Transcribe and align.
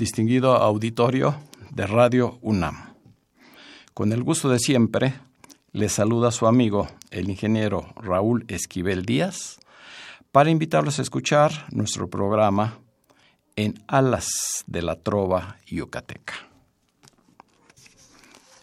Distinguido 0.00 0.56
auditorio 0.56 1.36
de 1.70 1.86
Radio 1.86 2.38
UNAM. 2.40 2.94
Con 3.92 4.14
el 4.14 4.22
gusto 4.22 4.48
de 4.48 4.58
siempre, 4.58 5.12
le 5.72 5.90
saluda 5.90 6.30
su 6.30 6.46
amigo, 6.46 6.88
el 7.10 7.28
ingeniero 7.28 7.92
Raúl 7.96 8.46
Esquivel 8.48 9.04
Díaz, 9.04 9.60
para 10.32 10.48
invitarlos 10.48 10.98
a 10.98 11.02
escuchar 11.02 11.66
nuestro 11.70 12.08
programa 12.08 12.78
En 13.56 13.74
Alas 13.88 14.64
de 14.66 14.80
la 14.80 14.96
Trova 14.96 15.58
Yucateca. 15.66 16.48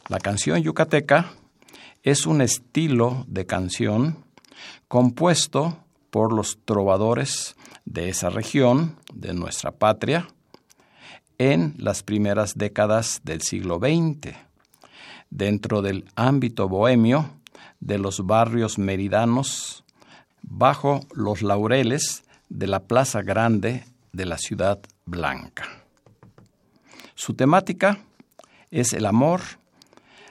La 0.10 0.18
canción 0.18 0.64
yucateca 0.64 1.34
es 2.02 2.26
un 2.26 2.42
estilo 2.42 3.26
de 3.28 3.46
canción 3.46 4.26
compuesto 4.88 5.78
por 6.10 6.34
los 6.34 6.58
trovadores 6.66 7.56
de 7.86 8.10
esa 8.10 8.32
región, 8.32 8.98
de 9.14 9.36
nuestra 9.36 9.72
patria, 9.72 10.28
en 11.38 11.76
las 11.78 12.04
primeras 12.04 12.58
décadas 12.58 13.22
del 13.24 13.42
siglo 13.42 13.80
XX, 13.80 14.36
dentro 15.30 15.82
del 15.82 16.06
ámbito 16.16 16.68
bohemio 16.68 17.32
de 17.80 18.00
los 18.00 18.26
barrios 18.26 18.78
meridanos, 18.78 19.84
bajo 20.42 21.02
los 21.14 21.42
laureles 21.42 22.24
de 22.50 22.68
la 22.68 22.86
Plaza 22.86 23.22
Grande 23.22 23.84
de 24.14 24.26
la 24.26 24.38
Ciudad 24.38 24.80
Blanca. 25.06 25.66
Su 27.16 27.34
temática 27.34 28.00
es 28.72 28.94
el 28.94 29.06
amor 29.06 29.42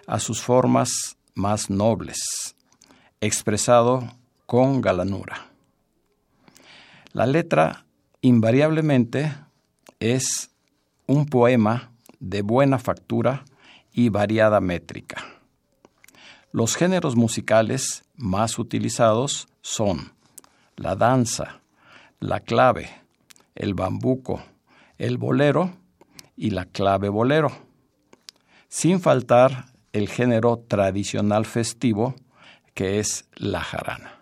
a 0.07 0.19
sus 0.19 0.41
formas 0.41 1.17
más 1.34 1.71
nobles, 1.71 2.57
expresado 3.21 4.09
con 4.47 4.81
galanura. 4.81 5.50
La 7.12 7.27
letra 7.27 7.87
invariablemente 8.21 9.34
es 10.00 10.50
un 11.06 11.27
poema 11.27 11.93
de 12.19 12.43
buena 12.43 12.78
factura 12.78 13.44
y 13.93 14.09
variada 14.09 14.61
métrica. 14.61 15.25
Los 16.53 16.77
géneros 16.77 17.17
musicales 17.17 18.05
más 18.17 18.59
utilizados 18.59 19.49
son 19.61 20.12
la 20.77 20.95
danza, 20.97 21.61
la 22.21 22.41
clave, 22.41 22.89
el 23.55 23.75
bambuco, 23.75 24.43
el 24.99 25.19
bolero 25.19 25.72
y 26.37 26.50
la 26.50 26.66
clave 26.66 27.09
bolero, 27.09 27.50
sin 28.69 29.00
faltar 29.00 29.66
el 29.93 30.09
género 30.09 30.65
tradicional 30.69 31.47
festivo 31.47 32.15
que 32.75 32.99
es 32.99 33.27
la 33.34 33.61
jarana. 33.61 34.21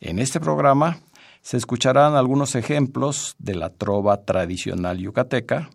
En 0.00 0.18
este 0.18 0.40
programa 0.40 1.00
se 1.42 1.56
escucharán 1.56 2.14
algunos 2.14 2.54
ejemplos 2.54 3.34
de 3.38 3.56
la 3.56 3.70
trova 3.70 4.24
tradicional 4.24 4.98
yucateca, 4.98 5.70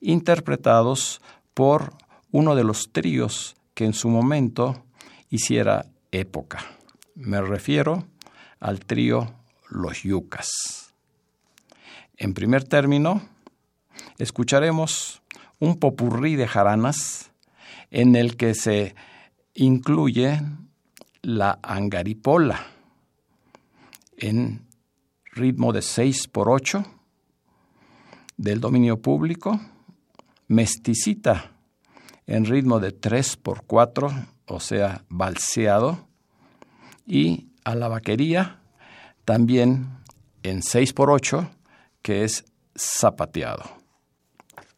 interpretados 0.00 1.20
por 1.52 1.92
uno 2.32 2.56
de 2.56 2.64
los 2.64 2.90
tríos 2.90 3.54
que 3.74 3.84
en 3.84 3.92
su 3.92 4.08
momento 4.08 4.82
hiciera 5.28 5.86
época. 6.10 6.64
Me 7.14 7.40
refiero 7.40 8.06
al 8.60 8.80
trío 8.80 9.34
Los 9.68 10.02
Yucas. 10.02 10.48
En 12.16 12.32
primer 12.32 12.64
término, 12.64 13.22
escucharemos 14.18 15.22
un 15.58 15.78
popurrí 15.78 16.36
de 16.36 16.48
jaranas 16.48 17.30
en 17.90 18.16
el 18.16 18.36
que 18.36 18.54
se 18.54 18.94
incluye 19.54 20.40
la 21.22 21.58
angaripola 21.62 22.66
en 24.16 24.63
ritmo 25.34 25.72
de 25.72 25.82
6 25.82 26.28
por 26.28 26.48
8 26.48 26.84
del 28.36 28.60
dominio 28.60 29.00
público, 29.00 29.60
mesticita 30.48 31.52
en 32.26 32.44
ritmo 32.44 32.80
de 32.80 32.92
3 32.92 33.36
por 33.36 33.64
4, 33.64 34.10
o 34.46 34.60
sea, 34.60 35.04
balseado, 35.08 36.06
y 37.06 37.48
a 37.64 37.74
la 37.74 37.88
vaquería 37.88 38.60
también 39.24 39.98
en 40.42 40.62
6 40.62 40.92
por 40.92 41.10
8, 41.10 41.50
que 42.02 42.24
es 42.24 42.44
zapateado. 42.76 43.64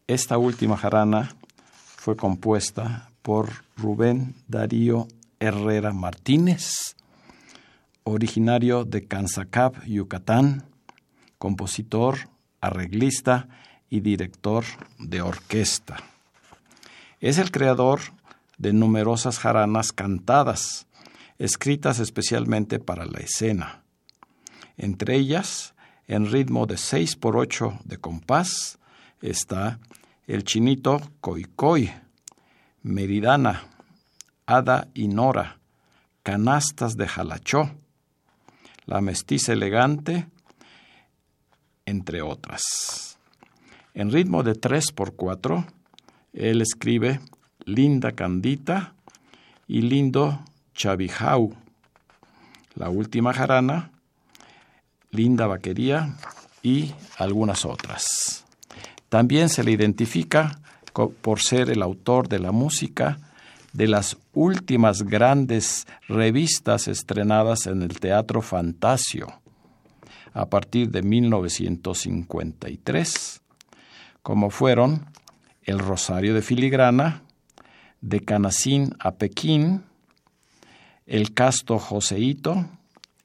Esta 0.07 0.37
última 0.37 0.77
jarana 0.77 1.35
fue 1.73 2.15
compuesta 2.15 3.11
por 3.21 3.49
Rubén 3.75 4.35
Darío 4.47 5.07
Herrera 5.39 5.91
Martínez, 5.93 6.95
originario 8.07 8.85
de 8.85 9.05
Cansacab, 9.05 9.83
Yucatán, 9.85 10.63
compositor, 11.37 12.29
arreglista 12.61 13.49
y 13.89 13.99
director 13.99 14.63
de 14.97 15.21
orquesta. 15.21 15.97
Es 17.19 17.37
el 17.37 17.51
creador 17.51 17.99
de 18.57 18.71
numerosas 18.71 19.39
jaranas 19.39 19.91
cantadas, 19.91 20.87
escritas 21.37 21.99
especialmente 21.99 22.79
para 22.79 23.05
la 23.05 23.19
escena. 23.19 23.83
Entre 24.77 25.15
ellas, 25.15 25.75
en 26.07 26.31
ritmo 26.31 26.65
de 26.65 26.77
6 26.77 27.17
por 27.17 27.35
8 27.35 27.79
de 27.83 27.97
compás, 27.97 28.79
está 29.21 29.79
el 30.27 30.45
chinito 30.45 31.01
Coicoy, 31.19 31.91
Meridana, 32.83 33.67
Ada 34.45 34.87
y 34.93 35.09
Nora, 35.09 35.59
Canastas 36.23 36.95
de 36.95 37.07
Jalachó, 37.07 37.71
La 38.87 39.01
Mestiza 39.01 39.51
Elegante, 39.51 40.27
entre 41.85 42.21
otras. 42.21 43.17
En 43.93 44.11
ritmo 44.11 44.43
de 44.43 44.55
3 44.55 44.93
por 44.93 45.17
4, 45.17 45.65
él 46.31 46.61
escribe 46.61 47.19
Linda 47.65 48.13
Candita 48.13 48.93
y 49.67 49.81
Lindo 49.81 50.39
Chavijau. 50.73 51.53
La 52.75 52.89
última 52.89 53.33
jarana, 53.33 53.91
Linda 55.11 55.47
Vaquería 55.47 56.15
y 56.63 56.93
algunas 57.17 57.65
otras. 57.65 58.45
También 59.09 59.49
se 59.49 59.65
le 59.65 59.71
identifica 59.71 60.61
por 61.21 61.41
ser 61.41 61.69
el 61.69 61.81
autor 61.81 62.29
de 62.29 62.39
la 62.39 62.53
música 62.53 63.19
de 63.77 63.87
las 63.87 64.17
últimas 64.33 65.03
grandes 65.03 65.87
revistas 66.07 66.87
estrenadas 66.87 67.67
en 67.67 67.83
el 67.83 67.99
Teatro 67.99 68.41
Fantasio 68.41 69.27
a 70.33 70.49
partir 70.49 70.89
de 70.89 71.03
1953, 71.03 73.41
como 74.23 74.49
fueron 74.49 75.05
El 75.61 75.77
Rosario 75.77 76.33
de 76.33 76.41
Filigrana, 76.41 77.21
De 78.01 78.21
Canacín 78.21 78.95
a 78.99 79.11
Pekín, 79.11 79.83
El 81.05 81.35
Casto 81.35 81.77
Joseíto, 81.77 82.65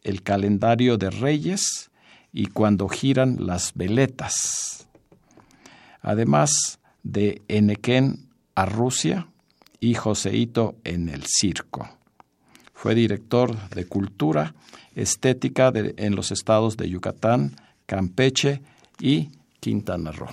El 0.03 0.23
Calendario 0.23 0.99
de 0.99 1.09
Reyes 1.09 1.91
y 2.31 2.49
Cuando 2.49 2.89
giran 2.89 3.47
las 3.47 3.73
veletas 3.75 4.87
además 6.03 6.79
de 7.03 7.41
Enequén 7.49 8.29
a 8.55 8.67
Rusia 8.67 9.29
y 9.83 9.95
Joseíto 9.95 10.77
en 10.85 11.09
el 11.09 11.25
circo. 11.27 11.89
Fue 12.73 12.95
director 12.95 13.69
de 13.71 13.85
cultura 13.85 14.55
estética 14.95 15.73
en 15.75 16.15
los 16.15 16.31
estados 16.31 16.77
de 16.77 16.89
Yucatán, 16.89 17.57
Campeche 17.85 18.63
y 19.01 19.31
Quintana 19.59 20.13
Roo. 20.13 20.29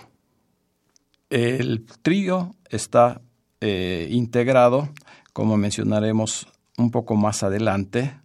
El 1.31 1.83
trío 2.03 2.55
está 2.69 3.21
eh, 3.59 4.07
integrado, 4.11 4.89
como 5.33 5.57
mencionaremos 5.57 6.47
un 6.77 6.91
poco 6.91 7.15
más 7.15 7.41
adelante, 7.41 8.19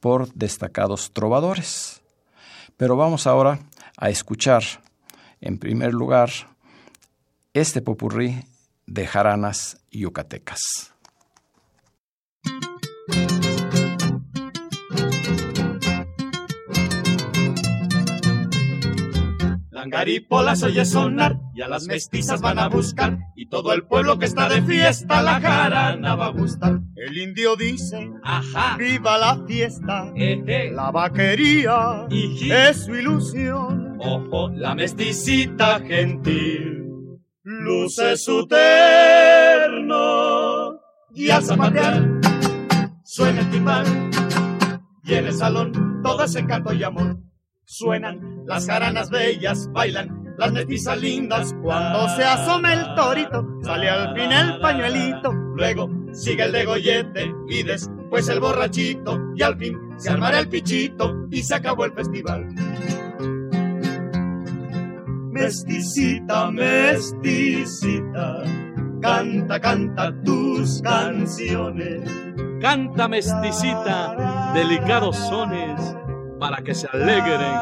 por 0.00 0.32
destacados 0.32 1.12
trovadores. 1.12 2.00
Pero 2.78 2.96
vamos 2.96 3.26
ahora 3.26 3.60
a 3.98 4.08
escuchar, 4.08 4.62
en 5.42 5.58
primer 5.58 5.92
lugar, 5.92 6.30
este 7.52 7.82
popurrí 7.82 8.44
de 8.90 9.06
jaranas 9.06 9.78
yucatecas. 9.92 10.92
Langaripolas 19.70 20.62
oye 20.62 20.84
sonar 20.84 21.38
y 21.54 21.62
a 21.62 21.68
las 21.68 21.86
mestizas 21.86 22.40
van 22.40 22.58
a 22.58 22.68
buscar 22.68 23.18
y 23.36 23.46
todo 23.46 23.72
el 23.72 23.84
pueblo 23.84 24.18
que 24.18 24.26
está 24.26 24.48
de 24.48 24.62
fiesta 24.62 25.22
la 25.22 25.40
jarana 25.40 26.16
va 26.16 26.26
a 26.26 26.30
gustar. 26.30 26.80
El 26.96 27.16
indio 27.16 27.56
dice, 27.56 28.10
Ajá, 28.22 28.76
viva 28.76 29.16
la 29.16 29.40
fiesta, 29.46 30.12
eje, 30.16 30.70
la 30.72 30.90
vaquería 30.90 32.06
Iji. 32.10 32.50
es 32.52 32.84
su 32.84 32.94
ilusión. 32.94 33.96
ojo, 34.00 34.48
la 34.50 34.74
mesticita 34.74 35.80
gentil 35.80 36.79
luce 37.42 38.16
su 38.16 38.46
terno 38.46 39.88
y 41.14 41.30
al 41.30 41.42
zapatear 41.42 42.06
suena 43.02 43.40
el 43.40 43.50
timbal 43.50 43.86
y 45.04 45.14
en 45.14 45.26
el 45.26 45.32
salón 45.34 46.00
todo 46.02 46.24
es 46.24 46.36
encanto 46.36 46.72
y 46.72 46.82
amor. 46.84 47.18
Suenan 47.64 48.44
las 48.46 48.66
jaranas 48.66 49.10
bellas, 49.10 49.70
bailan 49.72 50.34
las 50.36 50.52
mestizas 50.52 51.00
lindas 51.00 51.54
Cuando 51.62 52.08
se 52.16 52.24
asoma 52.24 52.72
el 52.72 52.94
torito, 52.94 53.46
sale 53.62 53.88
al 53.88 54.14
fin 54.14 54.32
el 54.32 54.58
pañuelito. 54.60 55.32
Luego 55.54 55.88
sigue 56.12 56.44
el 56.44 56.52
degollete 56.52 57.32
y 57.48 57.62
después 57.62 58.28
el 58.28 58.40
borrachito 58.40 59.18
y 59.36 59.42
al 59.42 59.56
fin 59.56 59.78
se 59.98 60.10
armará 60.10 60.40
el 60.40 60.48
pichito 60.48 61.14
y 61.30 61.42
se 61.42 61.54
acabó 61.54 61.84
el 61.84 61.92
festival. 61.92 62.48
Mesticita, 65.40 66.50
mesticita, 66.50 68.44
canta, 69.00 69.58
canta 69.58 70.12
tus 70.22 70.82
canciones. 70.82 72.02
Canta 72.60 73.08
mesticita, 73.08 74.52
delicados 74.52 75.16
sones, 75.16 75.96
para 76.38 76.62
que 76.62 76.74
se 76.74 76.88
alegren 76.92 77.54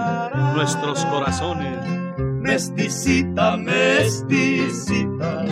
nuestros 0.57 1.05
corazones. 1.05 1.79
Mesticita, 2.19 3.57
mesticita, 3.57 5.45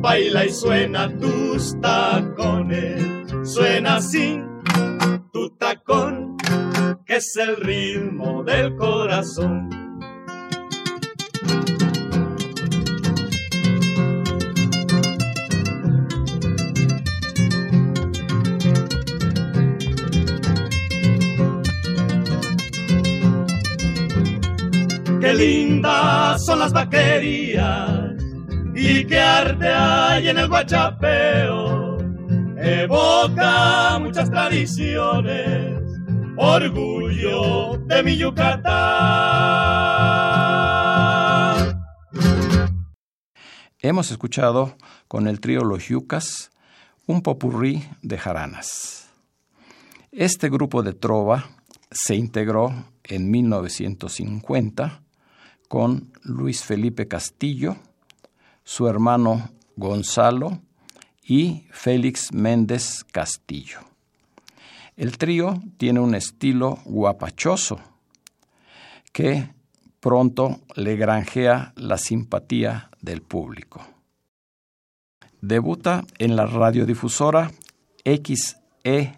baila 0.00 0.46
y 0.46 0.52
suena 0.52 1.14
tus 1.18 1.78
tacones. 1.82 3.28
Suena 3.42 3.96
así 3.96 4.40
tu 5.30 5.50
tacón, 5.50 6.38
que 7.04 7.16
es 7.16 7.36
el 7.36 7.56
ritmo 7.56 8.42
del 8.44 8.74
corazón. 8.76 9.85
Lindas 25.36 26.44
son 26.44 26.58
las 26.58 26.72
vaquerías 26.72 28.14
y 28.74 29.04
qué 29.06 29.20
arte 29.20 29.68
hay 29.68 30.28
en 30.28 30.38
el 30.38 30.48
guachapeo. 30.48 31.98
Evoca 32.58 33.98
muchas 34.00 34.30
tradiciones, 34.30 35.82
orgullo 36.36 37.78
de 37.86 38.02
mi 38.02 38.16
Yucatán. 38.16 38.66
Hemos 43.78 44.10
escuchado 44.10 44.76
con 45.06 45.28
el 45.28 45.40
trío 45.40 45.60
Los 45.60 45.88
Yucas 45.88 46.50
un 47.06 47.22
popurrí 47.22 47.84
de 48.02 48.18
jaranas. 48.18 49.10
Este 50.10 50.48
grupo 50.48 50.82
de 50.82 50.92
trova 50.92 51.50
se 51.90 52.16
integró 52.16 52.72
en 53.04 53.30
1950 53.30 55.05
con 55.68 56.12
Luis 56.22 56.62
Felipe 56.62 57.08
Castillo, 57.08 57.76
su 58.64 58.88
hermano 58.88 59.50
Gonzalo 59.76 60.60
y 61.22 61.66
Félix 61.70 62.32
Méndez 62.32 63.04
Castillo. 63.04 63.80
El 64.96 65.18
trío 65.18 65.62
tiene 65.76 66.00
un 66.00 66.14
estilo 66.14 66.78
guapachoso 66.84 67.80
que 69.12 69.50
pronto 70.00 70.60
le 70.74 70.96
granjea 70.96 71.72
la 71.76 71.98
simpatía 71.98 72.90
del 73.00 73.22
público. 73.22 73.82
Debuta 75.40 76.04
en 76.18 76.36
la 76.36 76.46
radiodifusora 76.46 77.50
XEKJ 78.04 79.16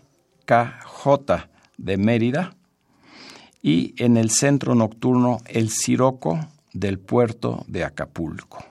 de 1.76 1.96
Mérida 1.96 2.57
y 3.62 3.94
en 4.02 4.16
el 4.16 4.30
centro 4.30 4.74
nocturno 4.74 5.38
El 5.46 5.70
Siroco 5.70 6.38
del 6.72 6.98
puerto 6.98 7.64
de 7.66 7.84
Acapulco. 7.84 8.64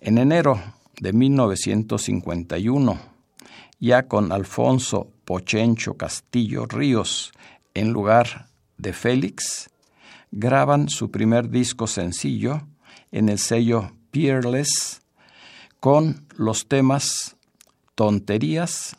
En 0.00 0.18
enero 0.18 0.60
de 1.00 1.12
1951, 1.12 2.98
ya 3.78 4.06
con 4.08 4.32
Alfonso 4.32 5.10
Pochencho 5.24 5.94
Castillo 5.94 6.66
Ríos 6.66 7.32
en 7.74 7.92
lugar 7.92 8.48
de 8.78 8.92
Félix, 8.92 9.70
graban 10.30 10.88
su 10.88 11.10
primer 11.10 11.50
disco 11.50 11.86
sencillo 11.86 12.62
en 13.10 13.28
el 13.28 13.38
sello 13.38 13.92
Peerless 14.10 15.02
con 15.80 16.26
los 16.36 16.68
temas 16.68 17.36
Tonterías 17.94 18.96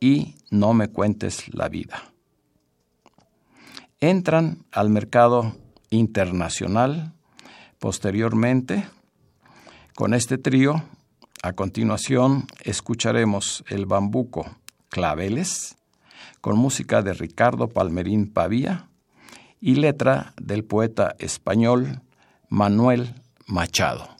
y 0.00 0.36
No 0.50 0.74
me 0.74 0.88
cuentes 0.88 1.52
la 1.52 1.68
vida. 1.68 2.12
Entran 4.00 4.64
al 4.70 4.90
mercado 4.90 5.56
internacional 5.90 7.14
posteriormente 7.80 8.88
con 9.96 10.14
este 10.14 10.38
trío. 10.38 10.84
A 11.42 11.54
continuación 11.54 12.46
escucharemos 12.62 13.64
el 13.68 13.86
bambuco 13.86 14.46
Claveles 14.88 15.76
con 16.40 16.56
música 16.56 17.02
de 17.02 17.12
Ricardo 17.12 17.68
Palmerín 17.68 18.32
Pavía 18.32 18.88
y 19.60 19.74
letra 19.74 20.32
del 20.40 20.62
poeta 20.62 21.16
español 21.18 22.00
Manuel 22.48 23.14
Machado. 23.46 24.17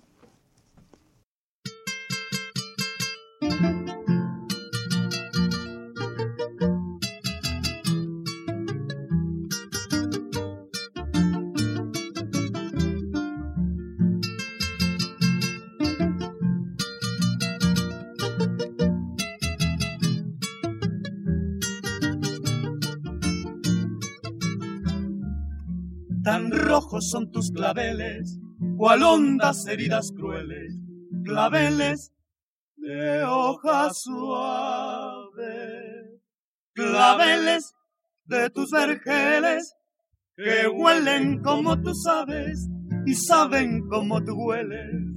Claveles, 27.59 28.39
cual 28.77 29.03
hondas 29.03 29.67
heridas 29.67 30.13
crueles, 30.17 30.75
claveles 31.25 32.13
de 32.77 33.25
hoja 33.25 33.91
suave, 33.93 35.43
claveles 36.73 37.75
de 38.27 38.51
tus 38.51 38.71
vergeles 38.71 39.75
que 40.37 40.69
huelen 40.69 41.43
como 41.43 41.81
tú 41.83 41.93
sabes 41.95 42.69
y 43.07 43.15
saben 43.15 43.89
como 43.89 44.23
tú 44.25 44.35
hueles. 44.35 45.08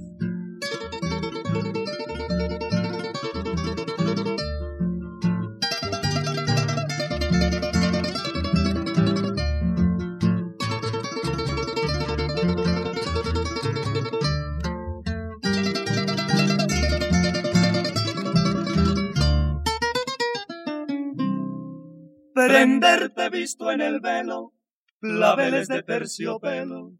Prenderte 22.48 23.28
visto 23.30 23.70
en 23.70 23.80
el 23.80 24.00
velo, 24.00 24.52
claveles 25.00 25.68
de 25.68 25.82
terciopelo, 25.82 26.92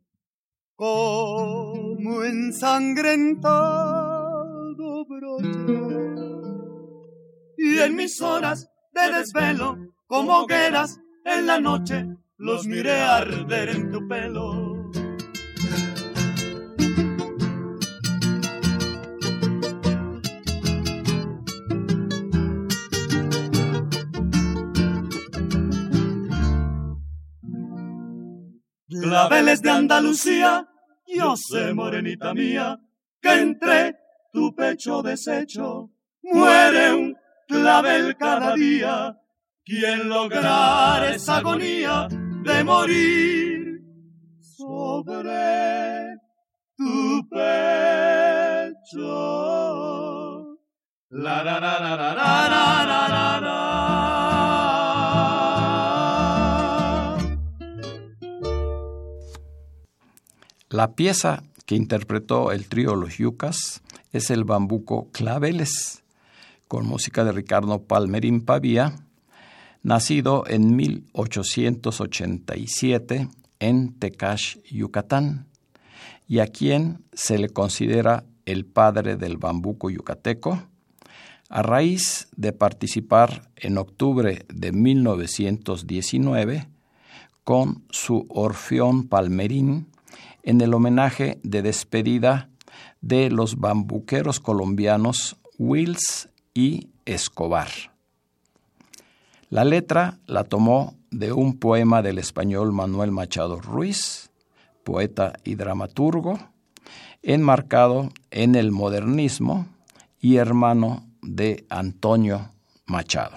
como 0.77 2.25
ensangrentado 2.25 5.05
broche. 5.07 5.49
y 7.57 7.79
en 7.79 7.97
mis 7.97 8.21
horas 8.21 8.71
de 8.93 9.13
desvelo, 9.13 9.79
como 10.07 10.41
hogueras 10.41 11.01
en 11.25 11.47
la 11.47 11.61
noche, 11.61 12.07
los 12.37 12.67
miré 12.67 13.01
arder 13.01 13.71
en 13.71 13.91
tu 13.91 14.07
pelo. 14.09 14.62
De 29.61 29.71
Andalucía, 29.71 30.67
yo 31.07 31.37
sé, 31.37 31.75
morenita 31.75 32.33
mía, 32.33 32.79
que 33.21 33.33
entre 33.33 33.99
tu 34.33 34.55
pecho 34.55 35.03
deshecho 35.03 35.91
muere 36.23 36.93
un 36.95 37.17
clavel 37.47 38.17
cada 38.17 38.55
día. 38.55 39.19
Quien 39.65 40.09
lograr 40.09 41.05
esa 41.13 41.37
agonía 41.37 42.09
de 42.09 42.65
morir 42.65 43.83
sobre 44.41 46.17
tu 46.77 47.29
pecho. 47.29 48.63
La, 51.11 51.45
la, 51.45 51.61
la, 51.61 51.79
la, 51.79 51.97
la, 51.97 52.15
la, 52.15 52.49
la, 52.49 53.09
la, 53.09 53.41
La 53.41 54.12
pieza 60.95 61.43
que 61.67 61.77
interpretó 61.77 62.51
el 62.51 62.67
trío 62.67 62.97
Los 62.97 63.19
Yucas 63.19 63.83
es 64.11 64.31
el 64.31 64.45
bambuco 64.45 65.11
Claveles, 65.13 66.03
con 66.67 66.87
música 66.87 67.25
de 67.25 67.33
Ricardo 67.33 67.83
Palmerín 67.83 68.41
Pavía, 68.41 68.95
nacido 69.83 70.45
en 70.47 70.75
1887 70.75 73.29
en 73.61 73.93
Tecash, 73.99 74.57
Yucatán, 74.71 75.47
y 76.27 76.39
a 76.39 76.47
quien 76.47 77.05
se 77.13 77.37
le 77.37 77.51
considera 77.51 78.25
el 78.47 78.65
padre 78.65 79.17
del 79.17 79.37
bambuco 79.37 79.91
yucateco, 79.91 80.63
a 81.51 81.61
raíz 81.61 82.29
de 82.35 82.55
participar 82.55 83.51
en 83.57 83.77
octubre 83.77 84.47
de 84.49 84.73
1919 84.73 86.67
con 87.45 87.85
su 87.91 88.25
Orfeón 88.31 89.09
Palmerín 89.09 89.92
en 90.43 90.61
el 90.61 90.75
homenaje 90.75 91.39
de 91.43 91.63
despedida 91.63 92.49
de 93.01 93.31
los 93.31 93.59
bambuqueros 93.59 94.41
colombianos 94.41 95.37
Wills 95.59 96.29
y 96.55 96.89
Escobar. 97.05 97.69
La 99.51 99.65
letra 99.65 100.19
la 100.27 100.45
tomó 100.45 100.95
de 101.11 101.33
un 101.33 101.59
poema 101.59 102.01
del 102.03 102.19
español 102.19 102.73
Manuel 102.73 103.13
Machado 103.13 103.61
Ruiz, 103.61 104.31
poeta 104.83 105.35
y 105.45 105.57
dramaturgo, 105.57 106.39
enmarcado 107.23 108.09
en 108.31 108.55
el 108.55 108.73
modernismo 108.73 109.67
y 110.21 110.37
hermano 110.37 111.07
de 111.21 111.67
Antonio 111.69 112.51
Machado. 112.87 113.37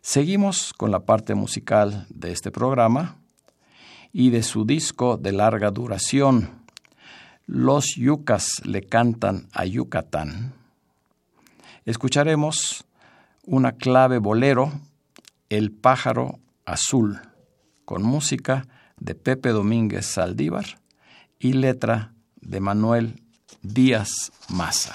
Seguimos 0.00 0.72
con 0.74 0.90
la 0.90 1.00
parte 1.00 1.34
musical 1.34 2.06
de 2.10 2.32
este 2.32 2.50
programa 2.50 3.16
y 4.14 4.30
de 4.30 4.44
su 4.44 4.64
disco 4.64 5.16
de 5.16 5.32
larga 5.32 5.72
duración, 5.72 6.62
Los 7.46 7.96
Yucas 7.96 8.62
le 8.64 8.82
cantan 8.82 9.48
a 9.52 9.66
Yucatán. 9.66 10.54
Escucharemos 11.84 12.84
una 13.44 13.72
clave 13.72 14.18
bolero, 14.18 14.72
El 15.50 15.72
pájaro 15.72 16.38
azul, 16.64 17.20
con 17.84 18.04
música 18.04 18.68
de 18.98 19.16
Pepe 19.16 19.48
Domínguez 19.48 20.06
Saldívar 20.06 20.78
y 21.40 21.54
letra 21.54 22.14
de 22.40 22.60
Manuel 22.60 23.20
Díaz 23.62 24.30
Maza. 24.48 24.94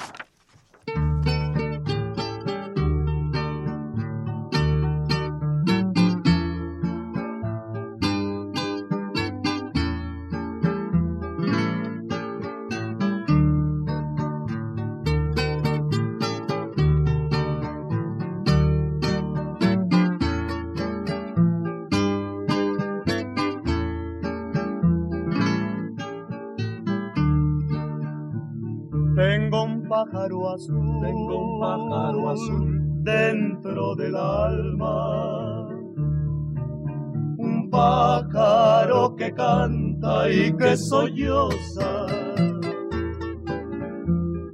Que 40.60 40.78
solloza. 40.78 42.06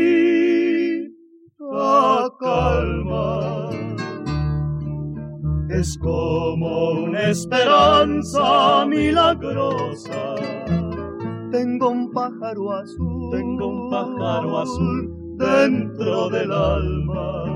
calma 2.40 3.70
es 5.68 5.98
como 5.98 6.90
una 7.04 7.30
esperanza 7.30 8.86
milagrosa 8.86 10.34
tengo 11.54 11.88
un 11.90 12.10
pájaro 12.10 12.72
azul, 12.72 13.30
tengo 13.30 13.68
un 13.68 13.88
pájaro 13.88 14.58
azul 14.58 15.36
dentro 15.38 16.28
del 16.30 16.50
alma. 16.50 17.53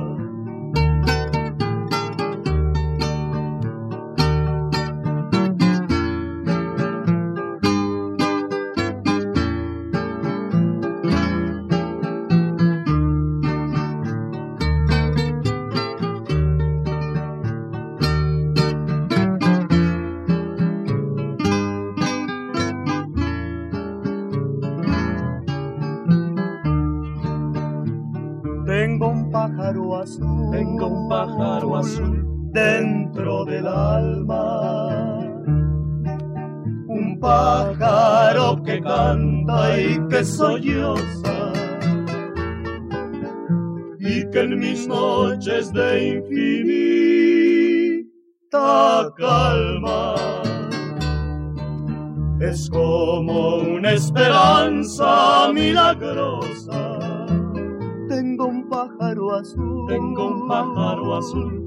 Pájaro 61.32 61.57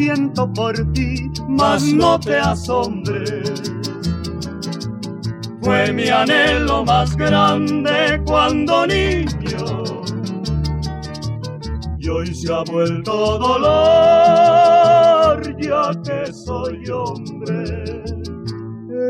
siento 0.00 0.50
por 0.54 0.74
ti, 0.94 1.30
mas 1.46 1.82
no 1.92 2.18
te 2.18 2.36
asombres. 2.38 3.52
Fue 5.60 5.92
mi 5.92 6.08
anhelo 6.08 6.84
más 6.86 7.14
grande 7.16 8.18
cuando 8.24 8.86
niño, 8.86 9.84
y 11.98 12.08
hoy 12.08 12.34
se 12.34 12.50
ha 12.50 12.62
vuelto 12.64 13.38
dolor, 13.38 13.76
ya 15.60 15.90
que 16.02 16.32
soy 16.32 16.82
hombre. 16.88 18.02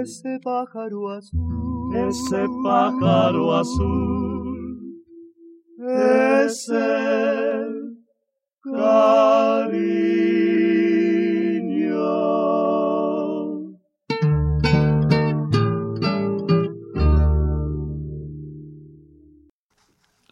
Ese 0.02 0.40
pájaro 0.42 1.10
azul, 1.10 1.96
ese 2.08 2.48
pájaro 2.64 3.54
azul 3.54 5.04
es 5.78 6.68
el 6.68 7.90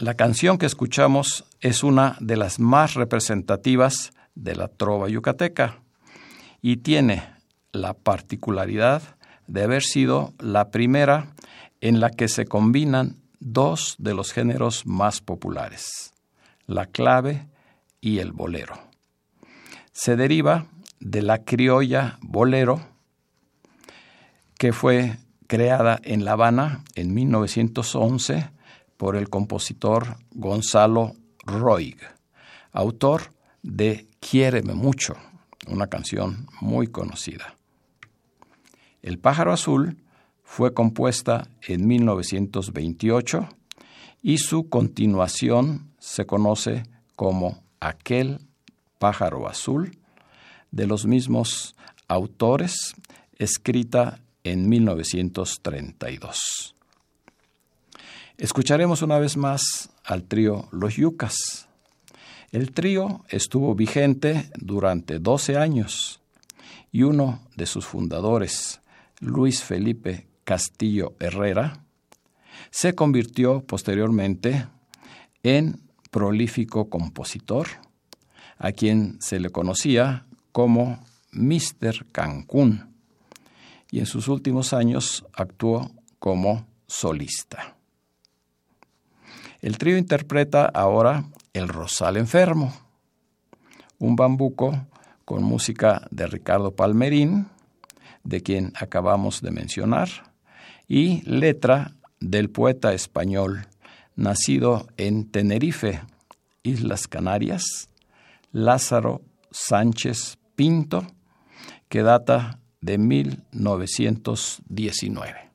La 0.09 0.15
canción 0.15 0.57
que 0.57 0.65
escuchamos 0.65 1.45
es 1.61 1.85
una 1.85 2.17
de 2.19 2.39
las 2.39 2.59
más 2.59 2.95
representativas 2.95 4.15
de 4.35 4.57
la 4.57 4.69
trova 4.69 5.11
yucateca 5.11 5.83
y 6.63 6.79
tiene 6.79 7.25
la 7.73 7.93
particularidad 7.93 9.03
de 9.49 9.65
haber 9.65 9.83
sido 9.83 10.33
la 10.39 10.71
primera 10.71 11.35
en 11.83 12.01
la 12.01 12.09
que 12.09 12.29
se 12.29 12.47
combinan 12.47 13.17
dos 13.39 13.97
de 13.99 14.15
los 14.15 14.33
géneros 14.33 14.87
más 14.87 15.21
populares, 15.21 16.15
la 16.67 16.87
clave 16.87 17.47
y 18.01 18.21
el 18.21 18.33
bolero. 18.33 18.79
Se 19.93 20.17
deriva 20.17 20.69
de 21.01 21.21
la 21.21 21.45
criolla 21.45 22.17
bolero, 22.23 22.81
que 24.59 24.73
fue 24.73 25.19
creada 25.47 26.01
en 26.03 26.25
La 26.25 26.33
Habana 26.33 26.83
en 26.95 27.13
1911 27.13 28.57
por 28.99 29.17
el 29.17 29.31
compositor 29.31 30.19
Gonzalo 30.33 31.15
Roig, 31.47 31.97
autor 32.73 33.33
de 33.63 34.07
Quiéreme 34.21 34.75
mucho, 34.75 35.17
una 35.67 35.87
canción 35.87 36.47
muy 36.61 36.89
conocida. 36.89 37.57
El 39.01 39.19
pájaro 39.19 39.53
azul 39.53 39.97
fue 40.43 40.75
compuesta 40.75 41.49
en 41.63 41.87
1928 41.87 43.49
y 44.23 44.37
su 44.39 44.69
continuación 44.69 45.93
se 45.99 46.27
conoce 46.27 46.83
como 47.17 47.63
Aquel 47.81 48.41
pájaro 48.99 49.49
azul, 49.49 49.97
de 50.73 50.89
los 50.89 51.07
mismos 51.07 51.77
autores, 52.09 52.97
escrita 53.39 54.19
en 54.43 54.69
1932. 54.69 56.75
Escucharemos 58.39 59.03
una 59.03 59.19
vez 59.19 59.37
más 59.37 59.91
al 60.05 60.23
trío 60.23 60.69
Los 60.71 60.95
Yucas. 60.95 61.67
El 62.53 62.71
trío 62.71 63.25
estuvo 63.31 63.75
vigente 63.75 64.49
durante 64.55 65.19
12 65.19 65.57
años 65.57 66.21
y 66.93 67.03
uno 67.03 67.41
de 67.57 67.67
sus 67.67 67.85
fundadores, 67.85 68.81
Luis 69.19 69.65
Felipe 69.65 70.29
Castillo 70.45 71.17
Herrera, 71.19 71.85
se 72.71 72.95
convirtió 72.95 73.63
posteriormente 73.63 74.69
en 75.43 75.81
prolífico 76.13 76.89
compositor, 76.89 77.67
a 78.57 78.71
quien 78.71 79.21
se 79.21 79.41
le 79.41 79.51
conocía 79.51 80.27
como 80.53 81.05
Mr. 81.33 82.07
Cancún, 82.13 82.95
y 83.91 83.99
en 83.99 84.07
sus 84.07 84.29
últimos 84.29 84.73
años 84.73 85.27
actuó 85.33 85.91
como 86.21 86.69
solista. 86.87 87.78
El 89.61 89.77
trío 89.77 89.99
interpreta 89.99 90.67
ahora 90.67 91.25
El 91.53 91.67
Rosal 91.67 92.17
Enfermo, 92.17 92.73
un 93.99 94.15
bambuco 94.15 94.87
con 95.25 95.43
música 95.43 96.07
de 96.13 96.29
Ricardo 96.29 96.77
Palmerín, 96.77 97.49
de 98.23 98.41
quien 98.43 98.73
acabamos 98.77 99.43
de 99.43 99.51
mencionar, 99.51 100.09
y 100.87 101.23
letra 101.23 101.97
del 102.21 102.51
poeta 102.51 102.95
español 102.95 103.67
nacido 104.15 104.87
en 104.97 105.29
Tenerife, 105.29 106.03
Islas 106.63 107.09
Canarias, 107.09 107.89
Lázaro 108.53 109.23
Sánchez 109.51 110.39
Pinto, 110.55 111.05
que 111.89 112.03
data 112.03 112.61
de 112.81 112.99
1919. 112.99 115.48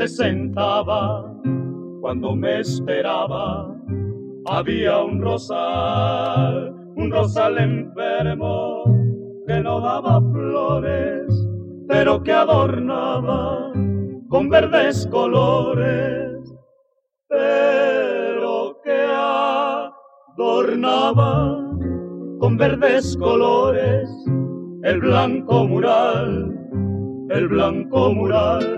Se 0.00 0.08
sentaba 0.08 1.30
cuando 2.00 2.34
me 2.34 2.60
esperaba. 2.60 3.70
Había 4.46 4.96
un 5.02 5.20
rosal, 5.20 6.74
un 6.96 7.10
rosal 7.10 7.58
enfermo 7.58 8.84
que 9.46 9.60
no 9.60 9.78
daba 9.82 10.22
flores, 10.32 11.26
pero 11.86 12.22
que 12.22 12.32
adornaba 12.32 13.74
con 14.30 14.48
verdes 14.48 15.06
colores, 15.08 16.32
pero 17.28 18.80
que 18.82 19.04
adornaba 20.34 21.58
con 22.38 22.56
verdes 22.56 23.18
colores 23.18 24.08
el 24.82 24.98
blanco 24.98 25.66
mural, 25.66 26.56
el 27.28 27.48
blanco 27.48 28.14
mural 28.14 28.76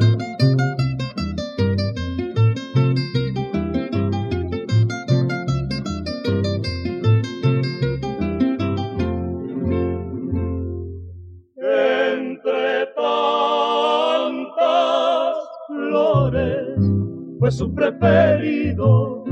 su 17.53 17.73
preferido, 17.75 19.25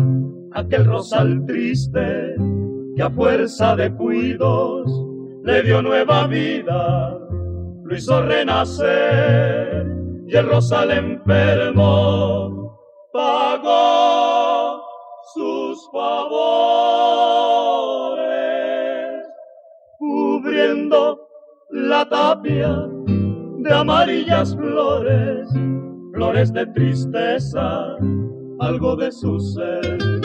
aquel 0.52 0.84
rosal 0.84 1.44
triste 1.46 2.36
que 2.94 3.02
a 3.02 3.08
fuerza 3.10 3.74
de 3.76 3.90
cuidos 3.94 4.86
le 5.42 5.62
dio 5.62 5.80
nueva 5.80 6.26
vida, 6.26 7.18
lo 7.82 7.96
hizo 7.96 8.22
renacer 8.22 9.86
y 10.26 10.36
el 10.36 10.48
rosal 10.48 10.90
enfermo 10.90 12.78
pagó 13.12 14.82
sus 15.34 15.88
favores, 15.90 16.60
cubriendo 19.98 21.26
la 21.70 22.06
tapia 22.08 22.86
de 23.58 23.72
amarillas 23.72 24.54
flores 24.54 25.48
flores 26.12 26.52
de 26.52 26.66
tristeza, 26.66 27.96
algo 28.60 28.96
de 28.96 29.10
su 29.12 29.38
ser. 29.40 30.19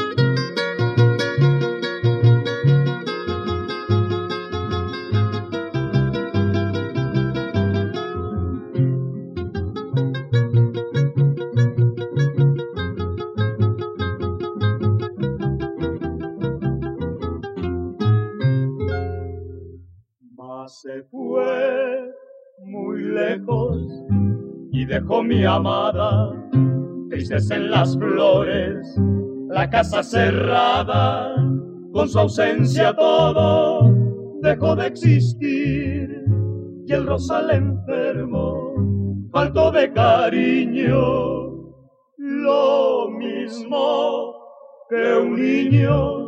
Mi 25.27 25.43
amada, 25.43 26.31
tristes 27.09 27.49
en 27.49 27.71
las 27.71 27.97
flores, 27.97 28.99
la 29.49 29.69
casa 29.69 30.03
cerrada, 30.03 31.33
con 31.91 32.07
su 32.07 32.19
ausencia 32.19 32.93
todo 32.93 33.91
dejó 34.41 34.75
de 34.75 34.87
existir. 34.87 36.23
Y 36.87 36.93
el 36.93 37.07
rosal 37.07 37.49
enfermo 37.49 38.75
faltó 39.31 39.71
de 39.71 39.91
cariño, 39.91 40.93
lo 42.17 43.09
mismo 43.17 44.35
que 44.89 45.17
un 45.17 45.35
niño 45.35 46.27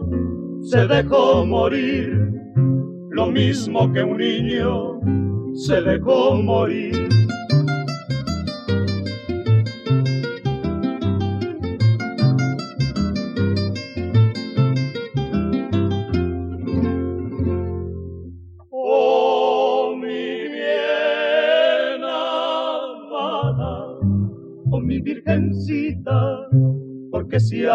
se 0.62 0.88
dejó 0.88 1.46
morir, 1.46 2.34
lo 3.12 3.28
mismo 3.28 3.92
que 3.94 4.04
un 4.04 4.18
niño 4.18 5.00
se 5.54 5.82
dejó 5.82 6.36
morir. 6.42 7.08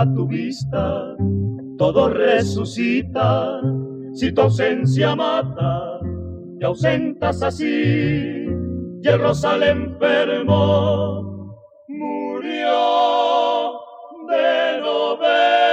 Tu 0.06 0.26
vista 0.26 1.16
todo 1.78 2.08
resucita, 2.10 3.60
si 4.12 4.32
tu 4.32 4.42
ausencia 4.42 5.16
mata, 5.16 5.98
te 6.58 6.66
ausentas 6.66 7.42
así, 7.42 8.46
y 9.02 9.08
el 9.08 9.18
rosal 9.18 9.62
enfermo 9.64 11.58
murió 11.88 13.72
de 14.28 14.80
no 14.80 15.18
verte. 15.18 15.64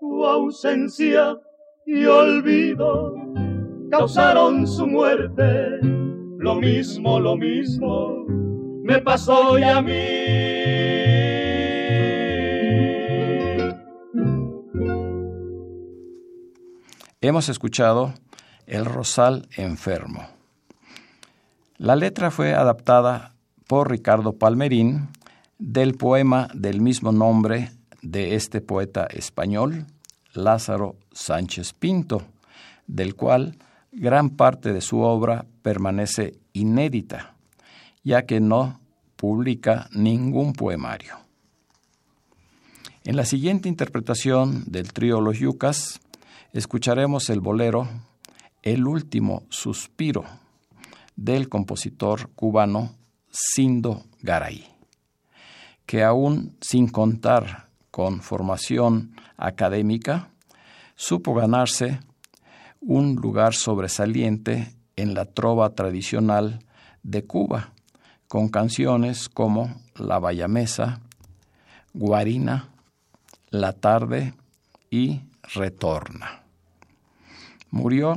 Tu 0.00 0.24
ausencia 0.24 1.38
y 1.86 2.04
olvido 2.06 3.14
causaron 3.90 4.66
su 4.66 4.86
muerte. 4.86 5.78
Lo 6.38 6.56
mismo, 6.56 7.20
lo 7.20 7.36
mismo 7.36 8.24
me 8.82 8.98
pasó 9.00 9.56
y 9.58 9.62
a 9.62 9.80
mí. 9.80 10.79
Hemos 17.22 17.50
escuchado 17.50 18.14
El 18.66 18.86
Rosal 18.86 19.46
Enfermo. 19.58 20.26
La 21.76 21.94
letra 21.94 22.30
fue 22.30 22.54
adaptada 22.54 23.34
por 23.66 23.90
Ricardo 23.90 24.32
Palmerín 24.32 25.08
del 25.58 25.96
poema 25.96 26.48
del 26.54 26.80
mismo 26.80 27.12
nombre 27.12 27.72
de 28.00 28.36
este 28.36 28.62
poeta 28.62 29.04
español, 29.04 29.84
Lázaro 30.32 30.96
Sánchez 31.12 31.74
Pinto, 31.74 32.22
del 32.86 33.14
cual 33.14 33.58
gran 33.92 34.30
parte 34.30 34.72
de 34.72 34.80
su 34.80 35.00
obra 35.00 35.44
permanece 35.60 36.38
inédita, 36.54 37.34
ya 38.02 38.24
que 38.24 38.40
no 38.40 38.80
publica 39.16 39.90
ningún 39.92 40.54
poemario. 40.54 41.16
En 43.04 43.16
la 43.16 43.26
siguiente 43.26 43.68
interpretación 43.68 44.64
del 44.68 44.94
trío 44.94 45.20
Los 45.20 45.38
Yucas, 45.38 46.00
escucharemos 46.52 47.30
el 47.30 47.40
bolero 47.40 47.88
El 48.62 48.86
último 48.86 49.44
suspiro 49.48 50.24
del 51.16 51.48
compositor 51.48 52.30
cubano 52.34 52.94
Sindo 53.30 54.04
Garay, 54.22 54.66
que 55.86 56.02
aún 56.02 56.56
sin 56.60 56.88
contar 56.88 57.68
con 57.90 58.20
formación 58.20 59.14
académica, 59.36 60.30
supo 60.96 61.34
ganarse 61.34 62.00
un 62.80 63.16
lugar 63.16 63.54
sobresaliente 63.54 64.74
en 64.96 65.14
la 65.14 65.26
trova 65.26 65.74
tradicional 65.74 66.60
de 67.02 67.24
Cuba, 67.24 67.72
con 68.28 68.48
canciones 68.48 69.28
como 69.28 69.80
La 69.96 70.18
Bayamesa, 70.18 71.00
Guarina, 71.94 72.68
La 73.50 73.72
Tarde 73.72 74.34
y 74.90 75.20
Retorna. 75.54 76.39
Murió 77.70 78.16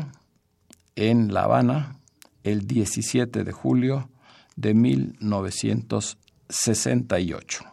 en 0.95 1.33
La 1.33 1.43
Habana 1.43 1.97
el 2.43 2.67
17 2.67 3.43
de 3.43 3.51
julio 3.51 4.09
de 4.55 4.73
1968. 4.73 7.65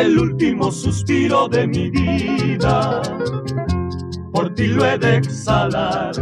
el 0.00 0.18
último 0.18 0.72
suspiro 0.72 1.48
de 1.48 1.66
mi 1.66 1.90
vida. 1.90 3.02
Por 4.32 4.54
ti 4.54 4.68
lo 4.68 4.84
he 4.84 4.98
de 4.98 5.16
exhalar, 5.16 6.12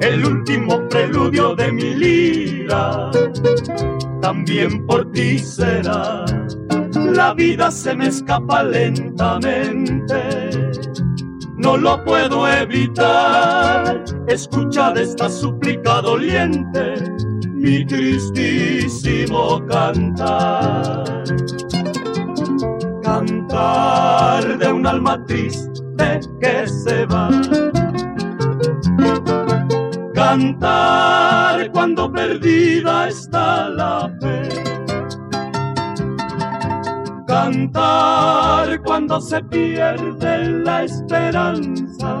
el 0.00 0.24
último 0.24 0.88
preludio 0.88 1.54
de 1.54 1.72
mi 1.72 1.94
lira. 1.94 3.10
También 4.20 4.86
por 4.86 5.10
ti 5.12 5.38
será, 5.38 6.24
la 6.94 7.34
vida 7.34 7.70
se 7.70 7.94
me 7.94 8.08
escapa 8.08 8.62
lentamente. 8.62 10.50
No 11.56 11.76
lo 11.76 12.02
puedo 12.04 12.48
evitar, 12.48 14.02
escuchar 14.26 14.98
esta 14.98 15.28
súplica 15.28 16.00
doliente, 16.00 16.94
mi 17.46 17.84
tristísimo 17.84 19.64
cantar 19.66 21.24
cantar 23.02 24.58
de 24.58 24.72
un 24.72 24.86
alma 24.86 25.24
triste 25.26 25.69
que 26.40 26.66
se 26.66 27.06
va. 27.06 27.30
Cantar 30.14 31.70
cuando 31.72 32.10
perdida 32.10 33.08
está 33.08 33.68
la 33.68 34.10
fe. 34.20 34.48
Cantar 37.26 38.80
cuando 38.82 39.20
se 39.20 39.42
pierde 39.44 40.48
la 40.64 40.84
esperanza 40.84 42.20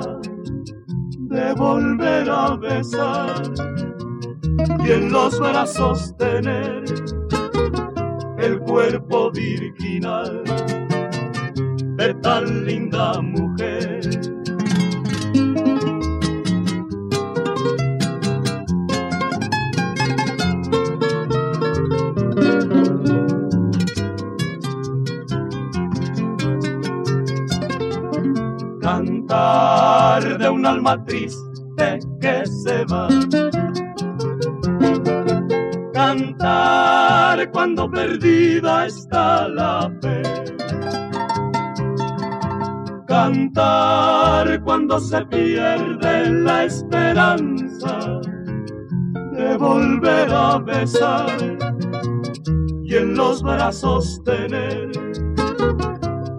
de 1.30 1.54
volver 1.54 2.30
a 2.30 2.56
besar 2.56 3.42
y 4.84 4.92
en 4.92 5.12
los 5.12 5.38
brazos 5.38 6.14
tener 6.16 6.84
el 8.38 8.58
cuerpo 8.60 9.30
virginal 9.30 10.42
de 12.00 12.14
tan 12.14 12.64
linda 12.64 13.20
mujer. 13.20 14.00
Cantar 28.80 30.38
de 30.38 30.48
un 30.48 30.64
alma 30.64 31.04
triste 31.04 31.49
cuando 44.90 45.06
se 45.06 45.24
pierde 45.26 46.30
la 46.30 46.64
esperanza 46.64 48.20
de 49.32 49.56
volver 49.56 50.28
a 50.32 50.58
besar 50.58 51.30
y 52.82 52.96
en 52.96 53.14
los 53.14 53.40
brazos 53.40 54.20
tener 54.24 54.90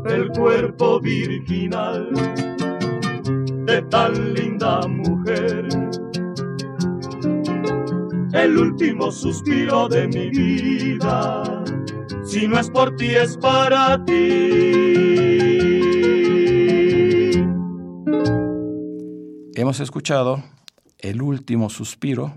el 0.05 0.29
cuerpo 0.31 0.99
virginal 0.99 2.11
de 3.67 3.81
tan 3.83 4.33
linda 4.33 4.81
mujer. 4.85 5.69
El 8.33 8.57
último 8.57 9.11
suspiro 9.13 9.87
de 9.87 10.09
mi 10.09 10.29
vida, 10.29 11.63
si 12.25 12.49
no 12.49 12.59
es 12.59 12.69
por 12.69 12.93
ti 12.97 13.15
es 13.15 13.37
para 13.37 14.03
ti. 14.03 14.80
Hemos 19.71 19.79
escuchado 19.79 20.43
El 20.99 21.21
último 21.21 21.69
suspiro 21.69 22.35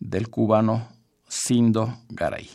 del 0.00 0.30
cubano 0.30 0.88
Sindo 1.28 1.98
Garay. 2.08 2.48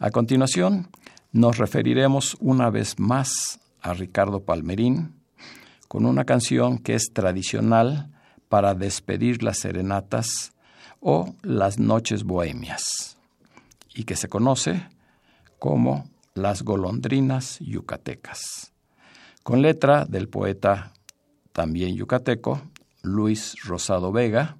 A 0.00 0.10
continuación, 0.10 0.88
nos 1.30 1.58
referiremos 1.58 2.36
una 2.40 2.70
vez 2.70 2.98
más 2.98 3.60
a 3.80 3.94
Ricardo 3.94 4.44
Palmerín 4.44 5.14
con 5.86 6.04
una 6.04 6.24
canción 6.24 6.78
que 6.78 6.94
es 6.94 7.12
tradicional 7.12 8.10
para 8.48 8.74
despedir 8.74 9.44
las 9.44 9.58
serenatas 9.58 10.52
o 10.98 11.32
las 11.42 11.78
noches 11.78 12.24
bohemias 12.24 13.16
y 13.94 14.02
que 14.02 14.16
se 14.16 14.28
conoce 14.28 14.88
como 15.60 16.10
Las 16.34 16.62
golondrinas 16.62 17.60
yucatecas, 17.60 18.72
con 19.44 19.62
letra 19.62 20.06
del 20.06 20.28
poeta 20.28 20.93
también 21.54 21.94
yucateco, 21.94 22.60
Luis 23.02 23.54
Rosado 23.62 24.10
Vega, 24.10 24.56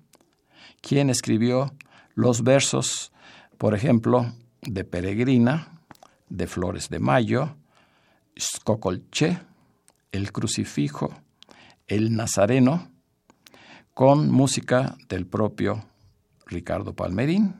quien 0.80 1.10
escribió 1.10 1.74
los 2.14 2.44
versos, 2.44 3.12
por 3.58 3.74
ejemplo, 3.74 4.32
de 4.62 4.84
Peregrina, 4.84 5.80
de 6.28 6.46
Flores 6.46 6.88
de 6.90 7.00
Mayo, 7.00 7.56
Scocolche, 8.38 9.40
El 10.12 10.30
Crucifijo, 10.30 11.12
El 11.88 12.14
Nazareno, 12.14 12.88
con 13.92 14.30
música 14.30 14.96
del 15.08 15.26
propio 15.26 15.84
Ricardo 16.46 16.94
Palmerín. 16.94 17.56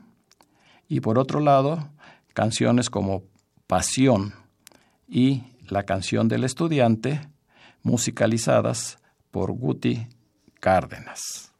Y 0.87 1.01
por 1.01 1.19
otro 1.19 1.41
lado, 1.41 1.89
canciones 2.33 2.89
como 2.89 3.23
Pasión 3.67 4.33
y 5.09 5.43
La 5.67 5.83
canción 5.83 6.29
del 6.29 6.45
estudiante, 6.45 7.27
musicalizadas 7.83 8.99
por 9.35 9.51
Guti 9.51 10.07
Cárdenas. 10.61 11.51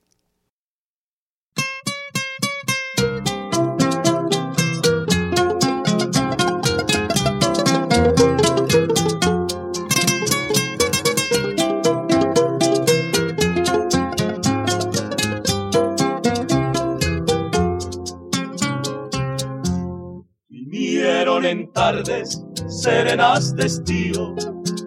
en 21.44 21.72
tardes 21.74 22.42
serenas 22.68 23.56
de 23.56 23.66
estío, 23.68 24.34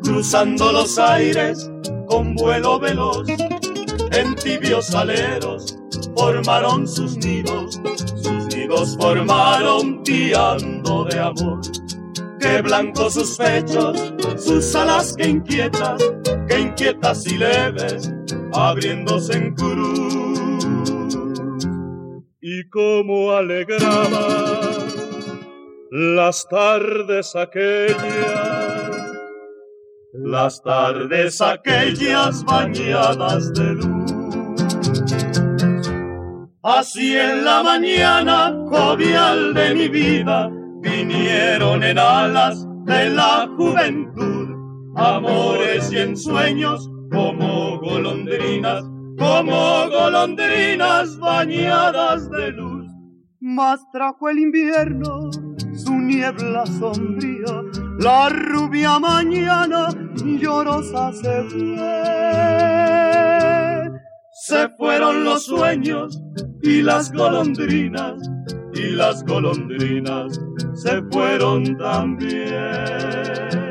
cruzando 0.02 0.72
los 0.72 0.98
aires 0.98 1.70
con 2.18 2.34
vuelo 2.34 2.80
veloz. 2.80 3.28
En 4.10 4.34
tibios 4.34 4.92
aleros 4.92 5.78
formaron 6.16 6.88
sus 6.88 7.16
nidos, 7.18 7.80
sus 8.16 8.46
nidos 8.56 8.96
formaron 9.00 10.02
piando 10.02 11.04
de 11.04 11.20
amor. 11.20 11.60
Que 12.40 12.60
blancos 12.60 13.14
sus 13.14 13.36
pechos, 13.36 14.12
sus 14.36 14.74
alas 14.74 15.14
que 15.16 15.28
inquietas, 15.28 16.02
que 16.48 16.58
inquietas 16.58 17.24
y 17.26 17.38
leves, 17.38 18.12
abriéndose 18.52 19.34
en 19.34 19.54
cruz. 19.54 20.58
Y 22.40 22.68
como 22.70 23.30
alegraba 23.30 24.26
las 25.90 26.48
tardes 26.48 27.36
aquellas, 27.36 28.47
las 30.28 30.62
tardes 30.62 31.40
aquellas 31.40 32.44
bañadas 32.44 33.52
de 33.54 33.74
luz. 33.74 34.12
Así 36.62 37.16
en 37.16 37.44
la 37.44 37.62
mañana 37.62 38.54
jovial 38.68 39.54
de 39.54 39.74
mi 39.74 39.88
vida 39.88 40.50
vinieron 40.82 41.82
en 41.82 41.98
alas 41.98 42.66
de 42.84 43.10
la 43.10 43.48
juventud, 43.56 44.48
amores 44.96 45.90
y 45.92 45.98
ensueños 45.98 46.90
como 47.10 47.78
golondrinas, 47.78 48.84
como 49.18 49.88
golondrinas 49.88 51.18
bañadas 51.18 52.30
de 52.30 52.52
luz. 52.52 52.86
Más 53.40 53.80
trajo 53.92 54.28
el 54.28 54.38
invierno 54.38 55.30
su 55.78 55.94
niebla 55.94 56.66
sombría, 56.66 57.62
la 57.98 58.28
rubia 58.28 58.98
mañana 58.98 59.88
llorosa 60.40 61.12
se 61.12 61.42
fue. 61.44 61.98
Se 64.32 64.68
fueron 64.78 65.24
los 65.24 65.44
sueños 65.44 66.22
y 66.62 66.80
las 66.82 67.12
golondrinas, 67.12 68.14
y 68.74 68.90
las 68.92 69.24
golondrinas 69.24 70.40
se 70.74 71.02
fueron 71.10 71.76
también. 71.76 73.67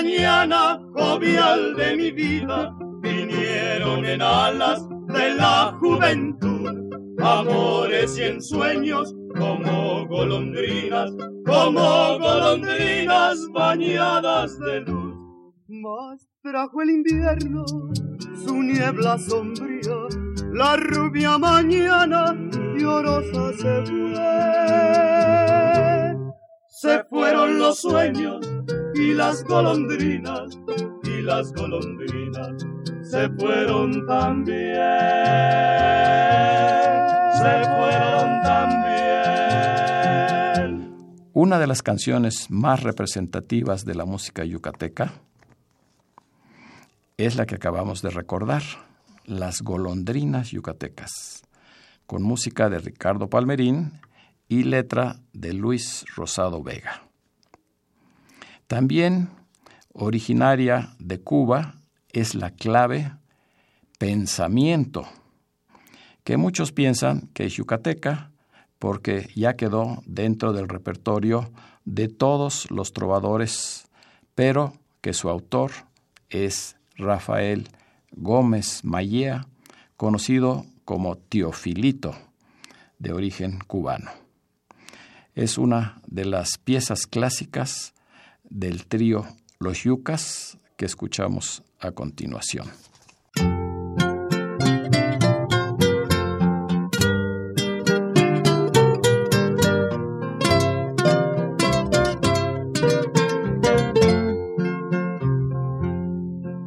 Mañana 0.00 0.80
jovial 0.94 1.74
de 1.76 1.96
mi 1.96 2.10
vida 2.10 2.74
vinieron 3.02 4.02
en 4.06 4.22
alas 4.22 4.88
de 4.88 5.34
la 5.34 5.76
juventud, 5.78 6.70
amores 7.22 8.16
y 8.16 8.22
ensueños 8.22 9.14
como 9.36 10.06
golondrinas, 10.06 11.10
como 11.44 12.18
golondrinas 12.18 13.46
bañadas 13.52 14.58
de 14.60 14.80
luz. 14.80 15.16
Mas 15.68 16.26
trajo 16.42 16.80
el 16.80 16.90
invierno 16.90 17.66
su 18.46 18.54
niebla 18.62 19.18
sombría, 19.18 20.08
la 20.50 20.76
rubia 20.76 21.36
mañana 21.36 22.34
llorosa 22.74 23.52
se 23.52 23.82
fue. 23.84 24.14
Se 26.68 27.04
fueron 27.04 27.58
los 27.58 27.80
sueños 27.80 28.40
y 28.94 29.14
las 29.14 29.44
golondrinas, 29.44 30.58
y 31.04 31.22
las 31.22 31.52
golondrinas 31.52 32.66
se 33.02 33.28
fueron 33.30 34.06
también, 34.06 34.74
se 37.34 37.64
fueron 37.64 38.42
también. 38.42 38.90
Una 41.32 41.58
de 41.58 41.66
las 41.66 41.82
canciones 41.82 42.50
más 42.50 42.82
representativas 42.82 43.84
de 43.84 43.94
la 43.94 44.04
música 44.04 44.44
yucateca 44.44 45.12
es 47.16 47.36
la 47.36 47.46
que 47.46 47.56
acabamos 47.56 48.02
de 48.02 48.10
recordar, 48.10 48.62
Las 49.26 49.60
golondrinas 49.62 50.50
yucatecas, 50.50 51.42
con 52.06 52.22
música 52.22 52.68
de 52.68 52.80
Ricardo 52.80 53.28
Palmerín 53.28 54.00
y 54.48 54.64
letra 54.64 55.20
de 55.32 55.52
Luis 55.52 56.04
Rosado 56.16 56.64
Vega. 56.64 57.09
También 58.70 59.30
originaria 59.92 60.94
de 61.00 61.20
Cuba 61.20 61.74
es 62.12 62.36
la 62.36 62.52
clave 62.52 63.10
pensamiento, 63.98 65.08
que 66.22 66.36
muchos 66.36 66.70
piensan 66.70 67.30
que 67.34 67.46
es 67.46 67.54
yucateca 67.54 68.30
porque 68.78 69.28
ya 69.34 69.56
quedó 69.56 70.04
dentro 70.06 70.52
del 70.52 70.68
repertorio 70.68 71.50
de 71.84 72.06
todos 72.06 72.70
los 72.70 72.92
trovadores, 72.92 73.88
pero 74.36 74.74
que 75.00 75.14
su 75.14 75.28
autor 75.28 75.72
es 76.28 76.76
Rafael 76.94 77.70
Gómez 78.12 78.84
Mayea, 78.84 79.48
conocido 79.96 80.64
como 80.84 81.16
Teofilito, 81.16 82.14
de 83.00 83.12
origen 83.14 83.58
cubano. 83.66 84.12
Es 85.34 85.58
una 85.58 86.00
de 86.06 86.24
las 86.24 86.56
piezas 86.56 87.08
clásicas 87.08 87.94
del 88.50 88.84
trío 88.86 89.24
Los 89.60 89.84
Yucas 89.84 90.58
que 90.76 90.84
escuchamos 90.84 91.62
a 91.78 91.92
continuación. 91.92 92.66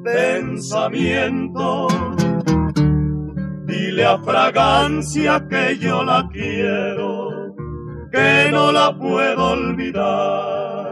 Pensamiento, 0.03 1.87
dile 3.65 4.05
a 4.05 4.17
fragancia 4.23 5.45
que 5.49 5.77
yo 5.77 6.03
la 6.03 6.27
quiero, 6.31 7.55
que 8.11 8.49
no 8.51 8.71
la 8.71 8.97
puedo 8.97 9.51
olvidar 9.51 10.82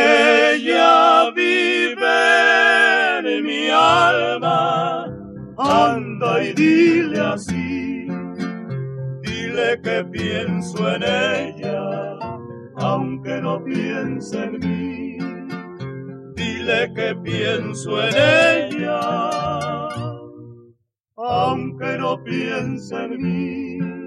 ella 0.00 1.30
vive 1.34 3.28
en 3.36 3.44
mi 3.44 3.68
alma. 3.70 5.06
Anda 5.58 6.42
y 6.42 6.52
dile 6.54 7.20
así, 7.20 8.06
dile 9.22 9.80
que 9.82 10.04
pienso 10.10 10.78
en 10.94 11.02
ella, 11.02 12.18
aunque 12.76 13.40
no 13.42 13.62
piense 13.62 14.44
en 14.44 14.58
mí. 14.60 15.18
Dile 16.34 16.92
que 16.94 17.14
pienso 17.22 18.02
en 18.02 18.14
ella, 18.16 19.10
aunque 21.16 21.98
no 21.98 22.22
piense 22.24 22.96
en 22.96 23.22
mí. 23.22 23.99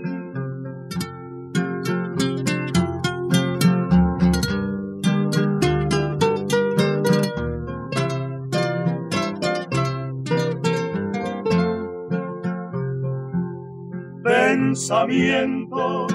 pensamiento. 14.73 16.07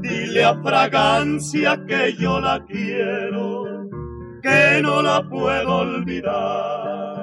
Dile 0.00 0.44
a 0.44 0.54
fragancia 0.62 1.84
que 1.88 2.14
yo 2.16 2.40
la 2.40 2.64
quiero, 2.66 3.88
que 4.40 4.80
no 4.80 5.02
la 5.02 5.28
puedo 5.28 5.78
olvidar, 5.78 7.16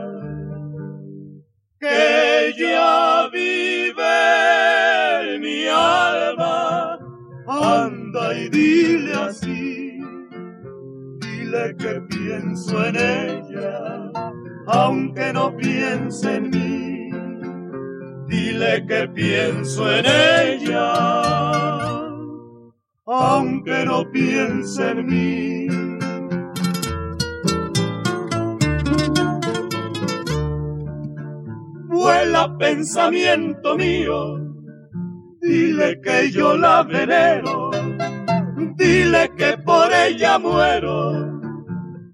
que 1.80 2.54
ya 2.60 3.30
vive 3.32 5.36
en 5.36 5.42
mi 5.42 5.68
alma. 5.68 7.00
Anda 7.48 8.38
y 8.38 8.50
dile 8.50 9.14
así, 9.14 10.00
dile 11.20 11.76
que 11.78 12.02
pienso 12.10 12.86
en 12.86 12.96
ella, 12.98 14.12
aunque 14.68 15.32
no 15.32 15.56
piense 15.56 16.36
en 16.36 16.50
mí 16.50 16.91
dile 18.52 18.86
que 18.86 19.08
pienso 19.10 19.90
en 19.90 20.06
ella, 20.06 20.94
aunque 23.06 23.86
no 23.86 24.10
piense 24.12 24.92
en 24.92 25.06
mí. 25.06 25.68
Vuela 31.88 32.58
pensamiento 32.58 33.78
mío, 33.78 34.38
dile 35.42 36.02
que 36.02 36.32
yo 36.32 36.58
la 36.58 36.84
venero, 36.84 37.72
dile 38.76 39.32
que 39.38 39.58
por 39.60 39.94
ella 39.94 40.38
muero, 40.40 41.40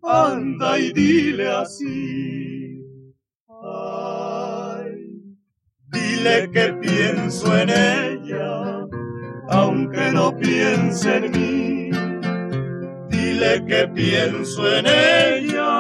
anda 0.04 0.78
y 0.78 0.92
dile 0.94 1.48
así. 1.48 2.57
Dile 6.18 6.50
que 6.52 6.74
pienso 6.74 7.58
en 7.58 7.70
ella, 7.70 8.88
aunque 9.50 10.12
no 10.12 10.36
piense 10.36 11.18
en 11.18 11.32
mí, 11.32 11.92
dile 13.10 13.66
que 13.66 13.88
pienso 13.90 14.68
en 14.78 14.86
ella, 14.88 15.78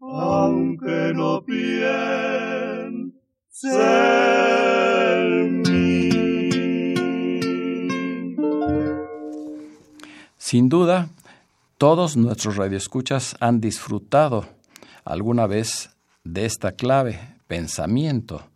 aunque 0.00 1.12
no 1.14 1.44
piense 1.44 3.12
en 5.10 5.62
mí. 5.62 6.10
Sin 10.36 10.68
duda, 10.68 11.08
todos 11.78 12.16
nuestros 12.16 12.56
radioescuchas 12.56 13.36
han 13.40 13.60
disfrutado 13.60 14.44
alguna 15.04 15.46
vez 15.46 15.90
de 16.22 16.46
esta 16.46 16.72
clave, 16.72 17.33
pensamiento, 17.46 18.48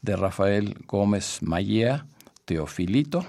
de 0.00 0.16
Rafael 0.16 0.84
Gómez 0.86 1.38
Mayea, 1.42 2.06
Teofilito, 2.44 3.24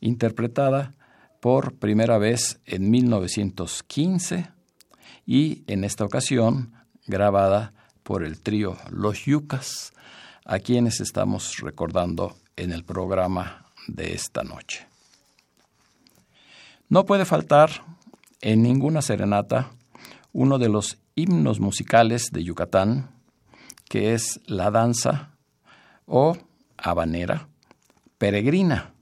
interpretada 0.00 0.94
por 1.40 1.74
primera 1.76 2.18
vez 2.18 2.60
en 2.66 2.90
1915 2.90 4.50
y 5.24 5.62
en 5.66 5.84
esta 5.84 6.04
ocasión 6.04 6.72
grabada 7.06 7.72
por 8.02 8.24
el 8.24 8.40
trío 8.40 8.76
Los 8.90 9.24
Yucas, 9.24 9.92
a 10.44 10.58
quienes 10.58 11.00
estamos 11.00 11.58
recordando 11.58 12.36
en 12.56 12.72
el 12.72 12.84
programa 12.84 13.66
de 13.86 14.14
esta 14.14 14.42
noche. 14.42 14.86
No 16.88 17.04
puede 17.04 17.26
faltar 17.26 17.70
en 18.40 18.62
ninguna 18.62 19.02
serenata 19.02 19.70
uno 20.32 20.58
de 20.58 20.70
los 20.70 20.98
himnos 21.14 21.60
musicales 21.60 22.30
de 22.32 22.44
Yucatán, 22.44 23.10
que 23.88 24.14
es 24.14 24.40
la 24.46 24.70
danza 24.70 25.34
o 26.06 26.36
habanera 26.76 27.48
peregrina. 28.18 28.92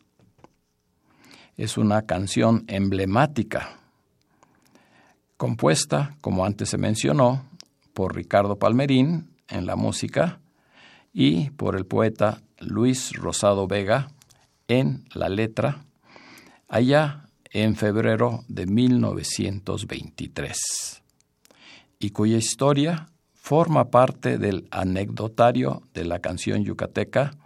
Es 1.56 1.76
una 1.78 2.02
canción 2.02 2.64
emblemática, 2.68 3.80
compuesta, 5.36 6.14
como 6.20 6.44
antes 6.44 6.68
se 6.70 6.78
mencionó, 6.78 7.44
por 7.94 8.14
Ricardo 8.14 8.58
Palmerín 8.58 9.30
en 9.48 9.66
la 9.66 9.74
música 9.76 10.40
y 11.12 11.50
por 11.50 11.76
el 11.76 11.86
poeta 11.86 12.42
Luis 12.58 13.12
Rosado 13.14 13.66
Vega 13.66 14.12
en 14.68 15.08
la 15.14 15.30
letra, 15.30 15.84
allá 16.68 17.28
en 17.50 17.76
febrero 17.76 18.44
de 18.48 18.66
1923, 18.66 21.02
y 21.98 22.10
cuya 22.10 22.36
historia 22.36 23.08
forma 23.46 23.92
parte 23.92 24.38
del 24.38 24.66
anecdotario 24.72 25.84
de 25.94 26.04
la 26.04 26.18
canción 26.18 26.64
yucateca 26.64 27.36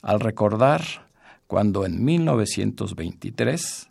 al 0.00 0.20
recordar 0.20 0.82
cuando 1.48 1.84
en 1.84 2.04
1923 2.04 3.90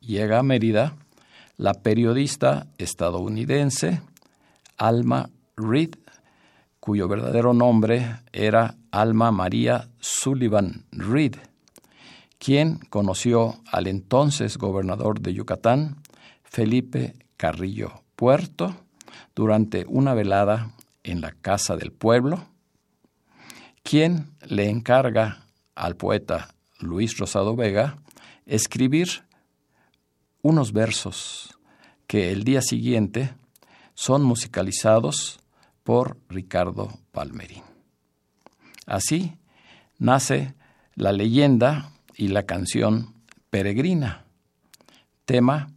llega 0.00 0.40
a 0.40 0.42
Mérida 0.42 0.94
la 1.56 1.72
periodista 1.72 2.66
estadounidense 2.76 4.02
Alma 4.76 5.30
Reed, 5.56 5.94
cuyo 6.80 7.08
verdadero 7.08 7.54
nombre 7.54 8.16
era 8.34 8.76
Alma 8.90 9.32
María 9.32 9.88
Sullivan 10.00 10.84
Reed, 10.92 11.36
quien 12.38 12.80
conoció 12.90 13.54
al 13.72 13.86
entonces 13.86 14.58
gobernador 14.58 15.22
de 15.22 15.32
Yucatán, 15.32 15.96
Felipe 16.42 17.14
Carrillo 17.38 18.02
Puerto, 18.16 18.83
durante 19.34 19.84
una 19.88 20.14
velada 20.14 20.72
en 21.02 21.20
la 21.20 21.32
Casa 21.32 21.76
del 21.76 21.92
Pueblo, 21.92 22.46
quien 23.82 24.30
le 24.46 24.70
encarga 24.70 25.46
al 25.74 25.96
poeta 25.96 26.54
Luis 26.80 27.18
Rosado 27.18 27.56
Vega 27.56 27.98
escribir 28.46 29.24
unos 30.42 30.72
versos 30.72 31.58
que 32.06 32.30
el 32.32 32.44
día 32.44 32.62
siguiente 32.62 33.34
son 33.94 34.22
musicalizados 34.22 35.40
por 35.82 36.18
Ricardo 36.28 36.98
Palmerín. 37.12 37.62
Así 38.86 39.36
nace 39.98 40.54
la 40.94 41.12
leyenda 41.12 41.92
y 42.16 42.28
la 42.28 42.44
canción 42.44 43.14
Peregrina, 43.50 44.24
tema 45.24 45.68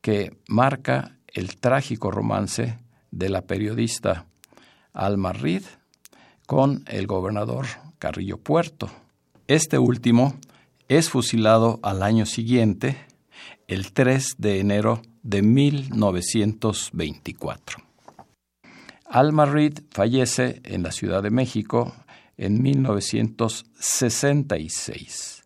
que 0.00 0.36
marca 0.46 1.16
el 1.26 1.56
trágico 1.56 2.10
romance 2.10 2.78
de 3.14 3.28
la 3.28 3.42
periodista 3.42 4.26
Alma 4.92 5.32
Reed 5.32 5.62
con 6.46 6.82
el 6.86 7.06
gobernador 7.06 7.66
Carrillo 7.98 8.38
Puerto. 8.38 8.90
Este 9.46 9.78
último 9.78 10.34
es 10.88 11.10
fusilado 11.10 11.78
al 11.82 12.02
año 12.02 12.24
siguiente, 12.26 12.96
el 13.68 13.92
3 13.92 14.34
de 14.38 14.58
enero 14.60 15.02
de 15.22 15.42
1924. 15.42 17.78
Alma 19.06 19.46
Reed 19.46 19.78
fallece 19.90 20.60
en 20.64 20.82
la 20.82 20.90
Ciudad 20.92 21.22
de 21.22 21.30
México 21.30 21.94
en 22.36 22.60
1966 22.62 25.44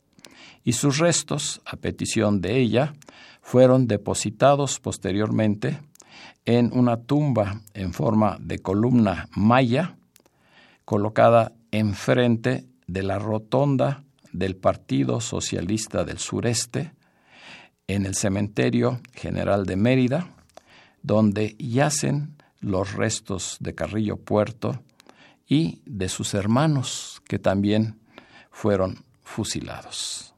y 0.64 0.72
sus 0.72 0.98
restos, 0.98 1.60
a 1.64 1.76
petición 1.76 2.40
de 2.40 2.58
ella, 2.58 2.94
fueron 3.40 3.86
depositados 3.86 4.80
posteriormente 4.80 5.78
en 6.44 6.70
una 6.72 7.02
tumba 7.02 7.60
en 7.74 7.92
forma 7.92 8.38
de 8.40 8.58
columna 8.60 9.28
maya 9.32 9.96
colocada 10.84 11.52
enfrente 11.70 12.66
de 12.86 13.02
la 13.02 13.18
rotonda 13.18 14.04
del 14.32 14.56
Partido 14.56 15.20
Socialista 15.20 16.04
del 16.04 16.18
Sureste 16.18 16.92
en 17.86 18.06
el 18.06 18.14
Cementerio 18.14 19.00
General 19.12 19.66
de 19.66 19.76
Mérida, 19.76 20.28
donde 21.02 21.56
yacen 21.58 22.36
los 22.60 22.94
restos 22.94 23.56
de 23.60 23.74
Carrillo 23.74 24.16
Puerto 24.16 24.82
y 25.46 25.82
de 25.86 26.08
sus 26.08 26.34
hermanos 26.34 27.22
que 27.26 27.38
también 27.38 28.00
fueron 28.50 29.04
fusilados. 29.22 30.34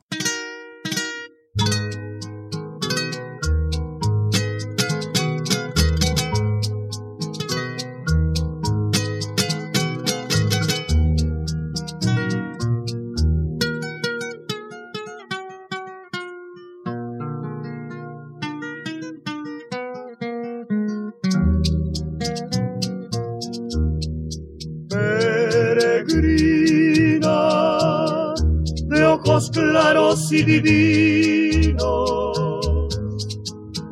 Y 30.32 30.42
divinos 30.44 31.78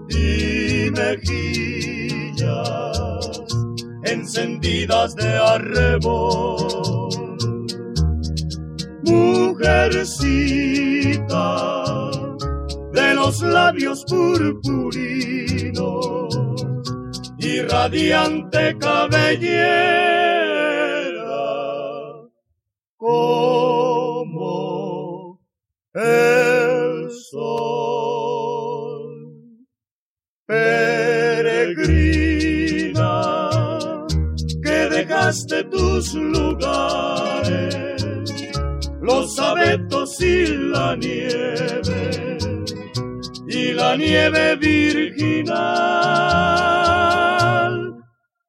y 0.08 0.90
mejillas 0.90 2.48
encendidas 4.04 5.16
de 5.16 5.36
arrebol. 5.36 6.58
Mujercita 9.04 9.98
de 12.92 13.14
los 13.14 13.40
labios 13.42 14.04
purpurinos 14.04 15.48
y 17.38 17.62
radiante 17.62 18.76
dejaste 35.28 35.64
tus 35.64 36.14
lugares, 36.14 38.02
los 39.02 39.38
abetos 39.38 40.18
y 40.22 40.46
la 40.46 40.96
nieve, 40.96 42.38
y 43.46 43.72
la 43.74 43.94
nieve 43.96 44.56
virginal. 44.56 45.58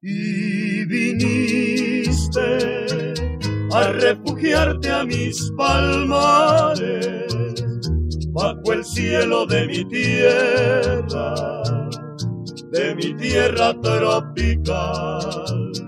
Y 0.00 0.86
viniste 0.86 2.40
a 3.72 3.92
refugiarte 3.92 4.90
a 4.90 5.04
mis 5.04 5.52
palmares 5.58 7.26
bajo 8.32 8.72
el 8.72 8.82
cielo 8.86 9.44
de 9.44 9.66
mi 9.66 9.84
tierra, 9.84 11.34
de 12.72 12.94
mi 12.94 13.12
tierra 13.16 13.78
tropical. 13.82 15.79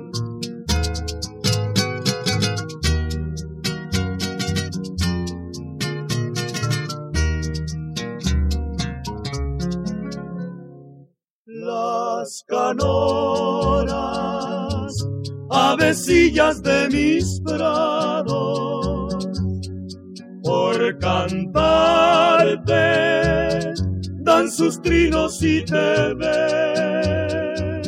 De 16.62 16.88
mis 16.90 17.40
prados, 17.44 19.28
por 20.42 20.98
cantarte 20.98 22.72
dan 24.20 24.50
sus 24.50 24.80
trinos 24.80 25.42
y 25.42 25.64
te 25.64 26.14
ven. 26.14 27.82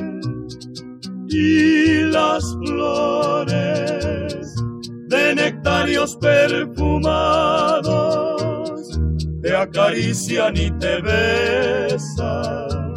Y 1.28 2.02
las 2.10 2.44
flores 2.66 4.54
de 5.08 5.34
nectarios 5.36 6.16
perfumados 6.16 7.40
te 9.40 9.56
acarician 9.56 10.56
y 10.56 10.70
te 10.78 11.00
besan 11.00 12.94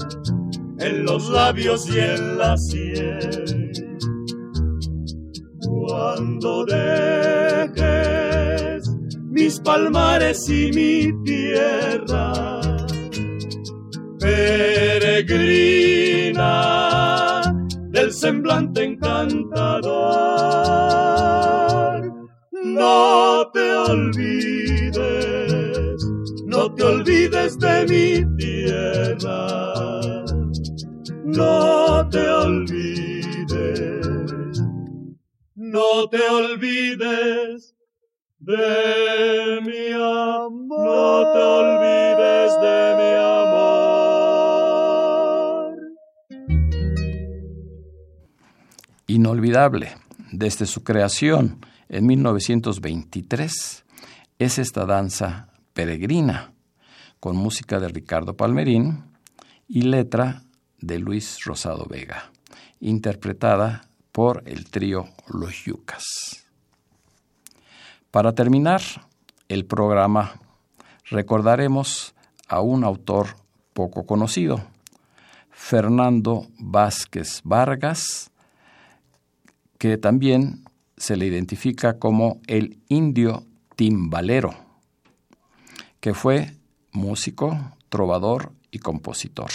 en 0.80 1.06
los 1.06 1.30
labios 1.30 1.88
y 1.88 2.00
en 2.00 2.38
la 2.38 2.58
sien. 2.58 3.57
Cuando 6.18 6.66
dejes 6.66 7.78
mis 9.30 9.60
palmares 9.60 10.50
y 10.50 10.72
mi 10.74 11.14
tierra, 11.24 12.60
peregrina 14.20 15.14
del 17.92 18.12
semblante 18.12 18.84
encantador, 18.84 19.92
no 22.64 23.52
te 23.54 23.76
olvides, 23.76 24.98
no 26.48 26.74
te 26.74 26.84
olvides 26.84 27.60
de 27.60 27.86
mi 27.86 28.26
tierra, 28.38 29.46
no 31.26 31.67
no 35.78 36.10
te 36.10 36.22
olvides 36.28 37.76
de 38.40 39.62
mi 39.62 39.92
amor, 39.94 40.86
no 40.86 41.32
te 41.34 41.40
olvides 41.62 42.52
de 42.66 42.80
mi 43.00 43.12
amor. 43.38 43.68
Inolvidable, 49.08 49.98
desde 50.32 50.66
su 50.66 50.84
creación 50.84 51.64
en 51.90 52.08
1923, 52.08 53.86
es 54.40 54.58
esta 54.58 54.86
danza 54.86 55.50
peregrina, 55.74 56.54
con 57.20 57.36
música 57.36 57.80
de 57.80 57.90
Ricardo 57.90 58.36
Palmerín 58.36 59.04
y 59.68 59.84
letra 59.84 60.42
de 60.80 60.98
Luis 60.98 61.44
Rosado 61.46 61.86
Vega, 61.86 62.32
interpretada 62.80 63.87
por 64.18 64.42
el 64.48 64.66
trío 64.72 65.10
Los 65.28 65.66
Yucas. 65.66 66.44
Para 68.10 68.34
terminar 68.34 68.82
el 69.48 69.64
programa, 69.68 70.42
recordaremos 71.06 72.16
a 72.48 72.62
un 72.62 72.84
autor 72.84 73.36
poco 73.74 74.08
conocido, 74.08 74.60
Fernando 75.52 76.48
Vázquez 76.58 77.42
Vargas, 77.44 78.32
que 79.78 80.00
también 80.00 80.64
se 80.98 81.16
le 81.16 81.28
identifica 81.28 82.00
como 82.00 82.42
el 82.48 82.80
indio 82.88 83.46
timbalero, 83.76 84.56
que 86.00 86.16
fue 86.16 86.56
músico, 86.92 87.56
trovador 87.90 88.52
y 88.72 88.80
compositor. 88.80 89.52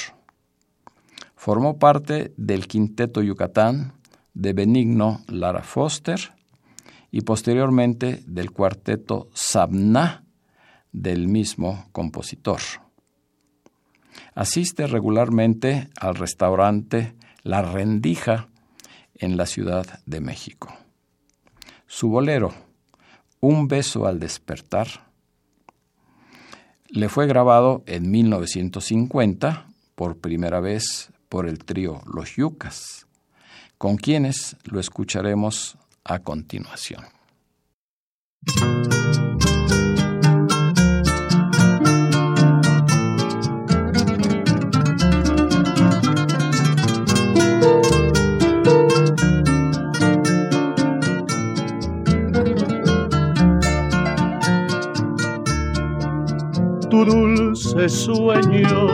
Formó 1.34 1.80
parte 1.80 2.32
del 2.36 2.68
quinteto 2.68 3.22
Yucatán 3.22 3.94
de 4.34 4.52
Benigno 4.52 5.20
Lara 5.28 5.62
Foster 5.62 6.34
y 7.10 7.20
posteriormente 7.22 8.22
del 8.26 8.50
cuarteto 8.50 9.28
Sabna 9.34 10.24
del 10.92 11.28
mismo 11.28 11.88
compositor. 11.92 12.60
Asiste 14.34 14.86
regularmente 14.86 15.88
al 15.98 16.14
restaurante 16.14 17.14
La 17.42 17.62
Rendija 17.62 18.48
en 19.14 19.36
la 19.36 19.46
Ciudad 19.46 20.00
de 20.06 20.20
México. 20.20 20.74
Su 21.86 22.08
bolero, 22.08 22.52
Un 23.40 23.66
beso 23.66 24.06
al 24.06 24.20
despertar, 24.20 24.86
le 26.88 27.08
fue 27.08 27.26
grabado 27.26 27.82
en 27.86 28.10
1950 28.10 29.66
por 29.94 30.18
primera 30.18 30.60
vez 30.60 31.10
por 31.28 31.48
el 31.48 31.64
trío 31.64 32.02
Los 32.06 32.36
Yucas, 32.36 33.08
con 33.82 33.96
quienes 33.96 34.56
lo 34.62 34.78
escucharemos 34.78 35.76
a 36.04 36.20
continuación. 36.20 37.02
Tu 56.88 57.04
dulce 57.04 57.88
sueño 57.88 58.86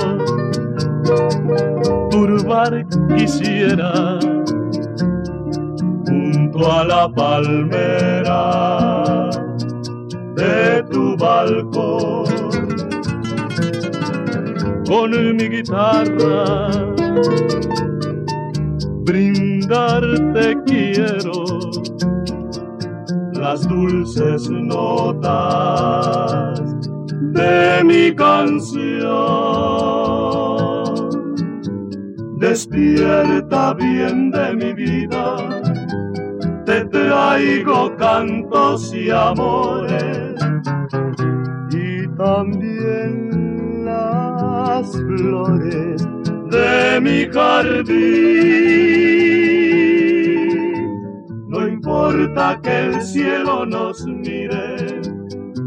turbar 2.09 2.87
quisiera 3.15 4.19
a 6.67 6.85
la 6.85 7.09
palmera 7.09 8.41
de 10.35 10.83
tu 10.91 11.17
balcón. 11.17 12.25
Con 14.87 15.11
mi 15.37 15.49
guitarra 15.49 16.71
brindarte 19.05 20.57
quiero 20.67 21.45
las 23.33 23.67
dulces 23.69 24.51
notas 24.51 25.31
de 27.33 27.85
mi 27.85 28.15
canción. 28.15 28.99
Despierta 32.39 33.75
bien 33.75 34.31
de 34.31 34.55
mi 34.55 34.73
traigo 36.91 37.95
cantos 37.97 38.93
y 38.95 39.11
amores 39.11 40.35
y 41.71 42.07
también 42.17 43.85
las 43.85 44.91
flores 44.93 46.07
de 46.51 47.01
mi 47.01 47.27
jardín. 47.33 47.89
No 51.49 51.67
importa 51.67 52.61
que 52.63 52.87
el 52.87 53.03
cielo 53.03 53.67
nos 53.67 54.05
mire, 54.07 55.01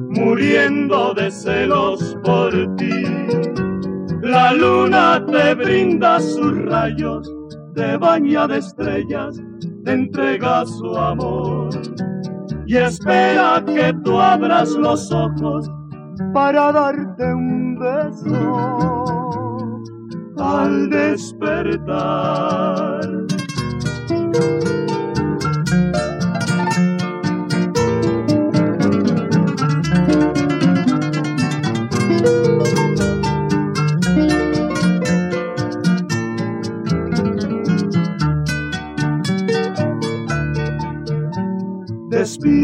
muriendo 0.09 1.13
de 1.13 1.31
celos 1.31 2.17
por 2.23 2.51
ti. 2.75 3.05
La 4.21 4.53
luna 4.53 5.23
te 5.25 5.55
brinda 5.55 6.19
sus 6.19 6.55
rayos, 6.65 7.33
te 7.73 7.97
baña 7.97 8.47
de 8.47 8.59
estrellas 8.59 9.41
entrega 9.85 10.65
su 10.65 10.95
amor 10.95 11.69
y 12.65 12.77
espera 12.77 13.63
que 13.65 13.93
tú 14.03 14.19
abras 14.19 14.69
los 14.71 15.11
ojos 15.11 15.69
para 16.33 16.71
darte 16.71 17.33
un 17.33 17.77
beso 17.79 19.03
al 20.37 20.89
despertar. 20.89 22.41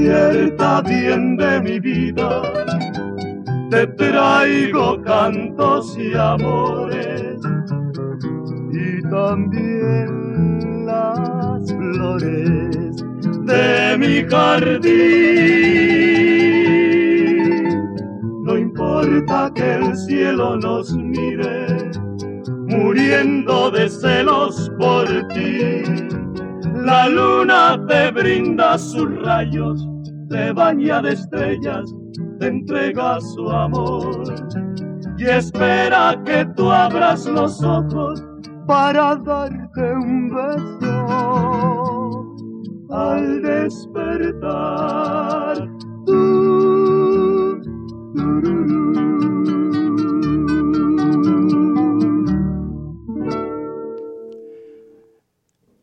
Despierta 0.08 0.82
bien 0.84 1.36
de 1.36 1.60
mi 1.60 1.82
vida, 1.82 2.42
te 3.70 3.86
traigo 3.88 5.02
cantos 5.02 5.98
y 5.98 6.16
amores 6.16 7.42
y 8.72 9.02
también 9.10 10.86
las 10.86 11.74
flores 11.74 13.04
de 13.44 13.98
mi 14.00 14.24
jardín. 14.30 14.88
No 18.46 18.58
importa 18.58 19.52
que 19.54 19.74
el 19.74 19.94
cielo 19.98 20.56
nos 20.56 20.96
mire, 20.96 21.92
muriendo 22.70 23.72
de 23.72 23.90
celos 23.90 24.72
por 24.80 25.06
ti 25.34 25.84
la 26.88 27.10
luna 27.10 27.86
te 27.86 28.12
brinda 28.12 28.78
sus 28.78 29.14
rayos, 29.22 29.86
te 30.30 30.52
baña 30.52 31.02
de 31.02 31.14
estrellas, 31.14 31.96
te 32.40 32.48
entrega 32.48 33.22
su 33.22 33.50
amor 33.50 34.24
y 35.18 35.26
espera 35.26 36.22
que 36.26 36.46
tú 36.56 36.70
abras 36.70 37.26
los 37.26 37.64
ojos 37.64 38.22
para 38.66 39.16
darte 39.16 39.94
un 39.94 40.30
beso 40.30 42.36
al 42.90 43.42
despertar. 43.42 43.98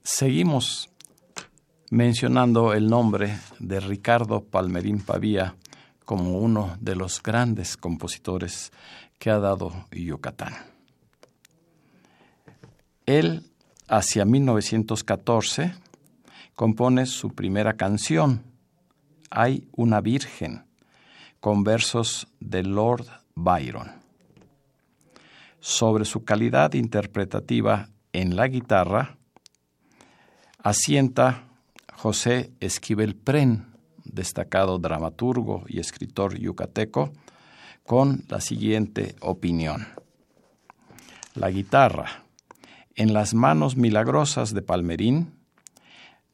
Seguimos 0.02 0.93
mencionando 1.94 2.72
el 2.72 2.88
nombre 2.88 3.38
de 3.60 3.78
Ricardo 3.78 4.42
Palmerín 4.42 4.98
Pavía 4.98 5.54
como 6.04 6.40
uno 6.40 6.76
de 6.80 6.96
los 6.96 7.22
grandes 7.22 7.76
compositores 7.76 8.72
que 9.16 9.30
ha 9.30 9.38
dado 9.38 9.86
Yucatán. 9.92 10.54
Él, 13.06 13.44
hacia 13.86 14.24
1914, 14.24 15.72
compone 16.56 17.06
su 17.06 17.28
primera 17.28 17.74
canción, 17.74 18.42
Hay 19.30 19.68
una 19.70 20.00
Virgen, 20.00 20.64
con 21.38 21.62
versos 21.62 22.26
de 22.40 22.64
Lord 22.64 23.06
Byron. 23.36 23.92
Sobre 25.60 26.04
su 26.04 26.24
calidad 26.24 26.72
interpretativa 26.72 27.88
en 28.12 28.34
la 28.34 28.48
guitarra, 28.48 29.16
asienta 30.58 31.43
José 32.04 32.52
Esquivel 32.60 33.16
Pren, 33.16 33.64
destacado 34.04 34.78
dramaturgo 34.78 35.64
y 35.66 35.80
escritor 35.80 36.38
yucateco, 36.38 37.14
con 37.82 38.24
la 38.28 38.42
siguiente 38.42 39.16
opinión. 39.22 39.86
La 41.34 41.50
guitarra, 41.50 42.24
en 42.94 43.14
las 43.14 43.32
manos 43.32 43.78
milagrosas 43.78 44.52
de 44.52 44.60
Palmerín, 44.60 45.32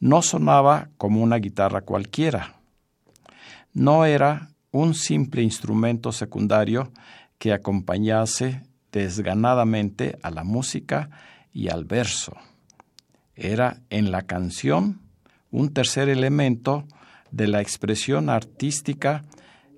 no 0.00 0.22
sonaba 0.22 0.88
como 0.96 1.22
una 1.22 1.36
guitarra 1.36 1.82
cualquiera. 1.82 2.56
No 3.72 4.06
era 4.06 4.50
un 4.72 4.92
simple 4.94 5.42
instrumento 5.42 6.10
secundario 6.10 6.90
que 7.38 7.52
acompañase 7.52 8.64
desganadamente 8.90 10.18
a 10.24 10.32
la 10.32 10.42
música 10.42 11.10
y 11.52 11.68
al 11.68 11.84
verso. 11.84 12.32
Era 13.36 13.82
en 13.88 14.10
la 14.10 14.22
canción 14.22 15.08
un 15.50 15.72
tercer 15.72 16.08
elemento 16.08 16.86
de 17.30 17.48
la 17.48 17.60
expresión 17.60 18.28
artística 18.28 19.24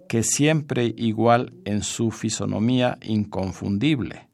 que 0.09 0.23
siempre 0.23 0.93
igual 0.97 1.55
en 1.65 1.83
su 1.83 2.11
fisonomía 2.11 2.99
inconfundible, 3.03 4.29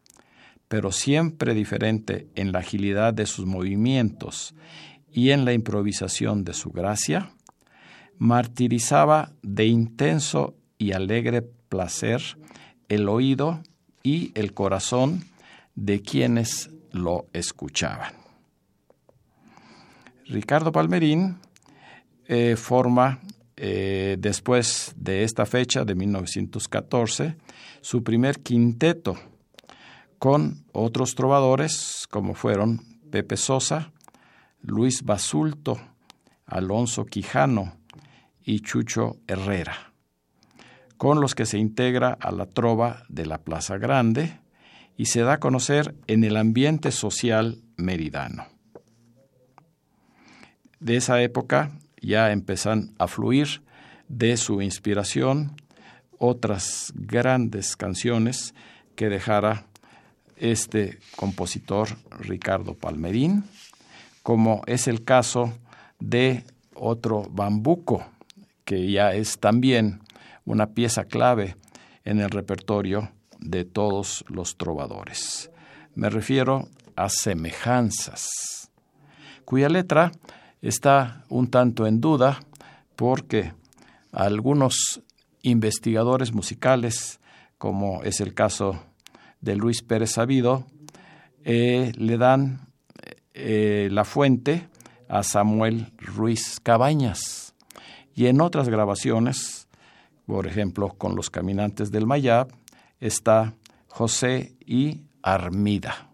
pero 0.68 0.92
siempre 0.92 1.54
diferente 1.54 2.28
en 2.34 2.52
la 2.52 2.60
agilidad 2.60 3.14
de 3.14 3.26
sus 3.26 3.46
movimientos 3.46 4.54
y 5.12 5.30
en 5.30 5.44
la 5.44 5.52
improvisación 5.52 6.44
de 6.44 6.52
su 6.52 6.70
gracia, 6.70 7.30
martirizaba 8.18 9.32
de 9.42 9.66
intenso 9.66 10.54
y 10.76 10.92
alegre 10.92 11.42
placer 11.42 12.22
el 12.88 13.08
oído 13.08 13.62
y 14.02 14.32
el 14.34 14.54
corazón 14.54 15.24
de 15.74 16.02
quienes 16.02 16.70
lo 16.92 17.26
escuchaban. 17.32 18.27
Ricardo 20.28 20.72
Palmerín 20.72 21.38
eh, 22.26 22.56
forma 22.56 23.20
eh, 23.56 24.16
después 24.18 24.92
de 24.96 25.24
esta 25.24 25.46
fecha 25.46 25.86
de 25.86 25.94
1914 25.94 27.36
su 27.80 28.04
primer 28.04 28.40
quinteto 28.40 29.16
con 30.18 30.66
otros 30.72 31.14
trovadores 31.14 32.06
como 32.10 32.34
fueron 32.34 32.82
Pepe 33.10 33.38
Sosa, 33.38 33.92
Luis 34.60 35.02
Basulto, 35.02 35.80
Alonso 36.44 37.06
Quijano 37.06 37.78
y 38.44 38.60
Chucho 38.60 39.16
Herrera, 39.26 39.94
con 40.98 41.22
los 41.22 41.34
que 41.34 41.46
se 41.46 41.56
integra 41.56 42.18
a 42.20 42.32
la 42.32 42.44
trova 42.44 43.04
de 43.08 43.24
la 43.24 43.38
Plaza 43.38 43.78
Grande 43.78 44.40
y 44.98 45.06
se 45.06 45.22
da 45.22 45.34
a 45.34 45.40
conocer 45.40 45.94
en 46.06 46.22
el 46.22 46.36
ambiente 46.36 46.90
social 46.90 47.62
meridano 47.76 48.57
de 50.80 50.96
esa 50.96 51.20
época 51.22 51.72
ya 52.00 52.32
empiezan 52.32 52.94
a 52.98 53.08
fluir 53.08 53.62
de 54.08 54.36
su 54.36 54.62
inspiración 54.62 55.56
otras 56.18 56.92
grandes 56.94 57.76
canciones 57.76 58.54
que 58.96 59.08
dejara 59.08 59.66
este 60.36 60.98
compositor 61.16 61.88
Ricardo 62.18 62.74
Palmerín, 62.74 63.44
como 64.22 64.62
es 64.66 64.88
el 64.88 65.04
caso 65.04 65.52
de 65.98 66.44
otro 66.74 67.24
bambuco, 67.30 68.06
que 68.64 68.90
ya 68.90 69.14
es 69.14 69.38
también 69.38 70.00
una 70.44 70.68
pieza 70.68 71.04
clave 71.04 71.56
en 72.04 72.20
el 72.20 72.30
repertorio 72.30 73.10
de 73.38 73.64
todos 73.64 74.24
los 74.28 74.56
trovadores. 74.56 75.50
Me 75.94 76.10
refiero 76.10 76.68
a 76.96 77.08
semejanzas, 77.08 78.70
cuya 79.44 79.68
letra 79.68 80.12
está 80.62 81.24
un 81.28 81.50
tanto 81.50 81.86
en 81.86 82.00
duda 82.00 82.40
porque 82.96 83.52
algunos 84.12 85.02
investigadores 85.42 86.32
musicales, 86.32 87.20
como 87.58 88.02
es 88.02 88.20
el 88.20 88.34
caso 88.34 88.82
de 89.40 89.56
Luis 89.56 89.82
Pérez 89.82 90.12
Sabido, 90.12 90.66
eh, 91.44 91.92
le 91.96 92.18
dan 92.18 92.68
eh, 93.34 93.88
la 93.90 94.04
fuente 94.04 94.68
a 95.08 95.22
Samuel 95.22 95.92
Ruiz 95.96 96.60
Cabañas. 96.60 97.54
Y 98.14 98.26
en 98.26 98.40
otras 98.40 98.68
grabaciones, 98.68 99.68
por 100.26 100.46
ejemplo, 100.46 100.90
con 100.98 101.14
Los 101.14 101.30
Caminantes 101.30 101.90
del 101.90 102.06
Mayab, 102.06 102.48
está 103.00 103.54
José 103.86 104.56
y 104.66 105.02
Armida. 105.22 106.10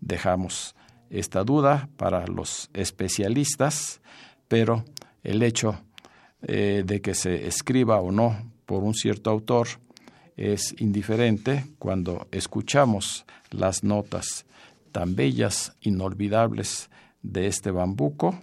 Dejamos 0.00 0.75
esta 1.10 1.44
duda 1.44 1.88
para 1.96 2.26
los 2.26 2.70
especialistas, 2.72 4.00
pero 4.48 4.84
el 5.22 5.42
hecho 5.42 5.78
eh, 6.42 6.82
de 6.84 7.00
que 7.00 7.14
se 7.14 7.46
escriba 7.46 8.00
o 8.00 8.12
no 8.12 8.52
por 8.66 8.82
un 8.82 8.94
cierto 8.94 9.30
autor 9.30 9.68
es 10.36 10.74
indiferente 10.78 11.64
cuando 11.78 12.28
escuchamos 12.30 13.24
las 13.50 13.82
notas 13.82 14.44
tan 14.92 15.16
bellas, 15.16 15.74
inolvidables 15.80 16.90
de 17.22 17.46
este 17.46 17.70
bambuco 17.70 18.38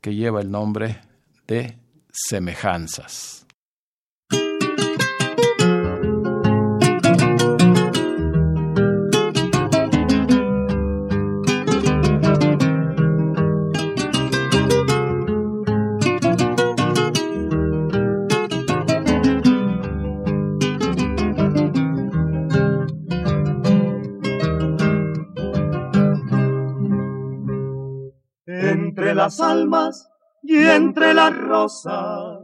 que 0.00 0.14
lleva 0.14 0.40
el 0.40 0.50
nombre 0.50 1.00
de 1.46 1.78
semejanzas. 2.12 3.46
Las 29.30 29.40
almas 29.40 30.10
y 30.42 30.56
entre 30.56 31.14
las 31.14 31.36
rosas. 31.36 32.40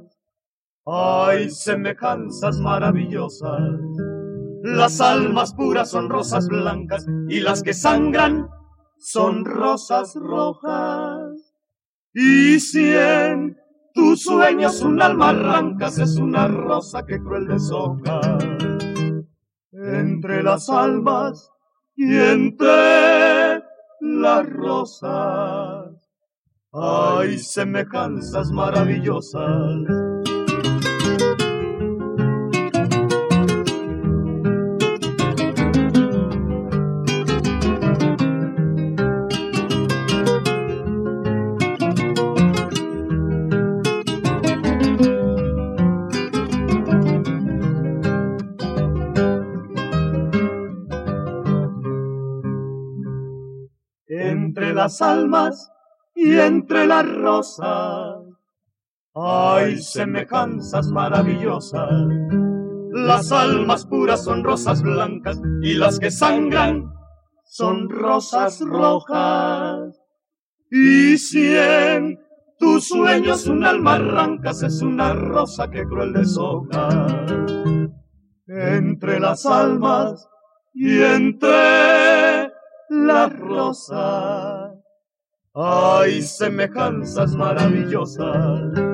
Hay 0.86 1.50
semejanzas 1.50 2.60
maravillosas. 2.60 3.80
Las 4.62 5.00
almas 5.00 5.52
puras 5.54 5.90
son 5.90 6.08
rosas 6.08 6.46
blancas 6.46 7.04
y 7.28 7.40
las 7.40 7.64
que 7.64 7.74
sangran 7.74 8.48
son 8.98 9.44
rosas 9.44 10.14
rojas. 10.14 11.32
Y 12.14 12.60
si 12.60 12.94
en 12.94 13.56
tus 13.92 14.22
sueños 14.22 14.80
un 14.82 15.02
alma 15.02 15.30
arrancas 15.30 15.98
es 15.98 16.16
una 16.18 16.46
rosa 16.46 17.04
que 17.04 17.18
cruel 17.18 17.48
deshoja. 17.48 18.20
Entre 19.72 20.40
las 20.44 20.70
almas 20.70 21.50
y 21.96 22.16
entre 22.16 23.60
las 24.00 24.48
rosas 24.48 26.05
hay 26.78 27.38
semejanzas 27.38 28.50
maravillosas. 28.50 29.42
Entre 54.08 54.74
las 54.74 55.00
almas 55.02 55.70
entre 56.38 56.86
las 56.86 57.06
rosas 57.06 58.26
hay 59.18 59.78
semejanzas 59.78 60.88
maravillosas. 60.88 61.90
Las 62.92 63.32
almas 63.32 63.86
puras 63.86 64.22
son 64.22 64.44
rosas 64.44 64.82
blancas 64.82 65.40
y 65.62 65.72
las 65.72 65.98
que 65.98 66.10
sangran 66.10 66.92
son 67.46 67.88
rosas 67.88 68.60
rojas. 68.60 69.98
Y 70.70 71.16
si 71.16 71.56
en 71.56 72.18
tus 72.58 72.88
sueños 72.88 73.46
un 73.46 73.64
alma 73.64 73.94
arrancas 73.94 74.62
es 74.62 74.82
una 74.82 75.14
rosa 75.14 75.70
que 75.70 75.84
cruel 75.86 76.12
deshoja. 76.12 76.88
Entre 78.46 79.18
las 79.18 79.46
almas 79.46 80.28
y 80.74 81.02
entre 81.02 82.52
las 82.90 83.38
rosas 83.38 84.75
hay 85.56 86.22
semejanzas 86.22 87.34
maravillosas. 87.34 88.85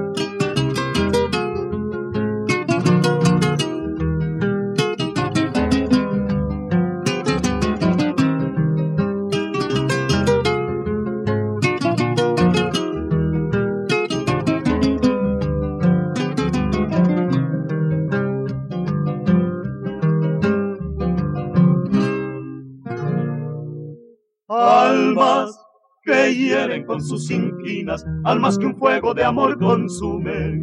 Que 26.03 26.35
hieren 26.35 26.85
con 26.85 27.01
sus 27.01 27.31
inquinas, 27.31 28.05
almas 28.25 28.59
que 28.59 28.67
un 28.67 28.77
fuego 28.77 29.15
de 29.15 29.25
amor 29.25 29.59
consumen, 29.59 30.63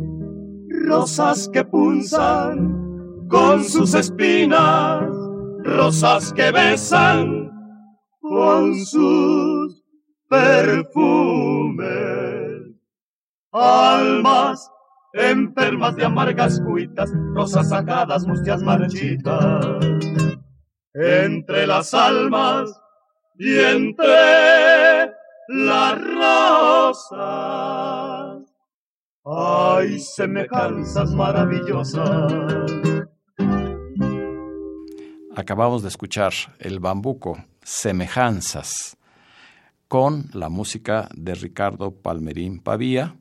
rosas 0.85 1.49
que 1.51 1.63
punzan 1.63 2.75
con 3.29 3.63
sus 3.63 3.93
espinas, 3.93 5.03
rosas 5.63 6.33
que 6.33 6.51
besan 6.51 7.49
con 8.19 8.75
sus 8.85 9.83
perfumes, 10.27 11.87
almas 13.51 14.69
enfermas 15.13 15.95
de 15.95 16.05
amargas 16.05 16.61
cuitas, 16.61 17.11
rosas 17.33 17.69
sacadas, 17.69 18.27
mustias 18.27 18.61
marchitas, 18.61 19.65
entre 20.93 21.65
las 21.65 21.93
almas 21.93 22.69
y 23.37 23.57
entre 23.57 24.88
las 25.51 25.99
rosas 26.93 27.33
hay 29.25 29.99
semejanzas 29.99 31.11
maravillosas. 31.15 32.31
Acabamos 35.35 35.81
de 35.81 35.87
escuchar 35.87 36.33
el 36.59 36.79
bambuco, 36.79 37.43
Semejanzas, 37.63 38.97
con 39.87 40.29
la 40.33 40.49
música 40.49 41.09
de 41.15 41.33
Ricardo 41.33 41.95
Palmerín 41.95 42.59
Pavía 42.59 43.15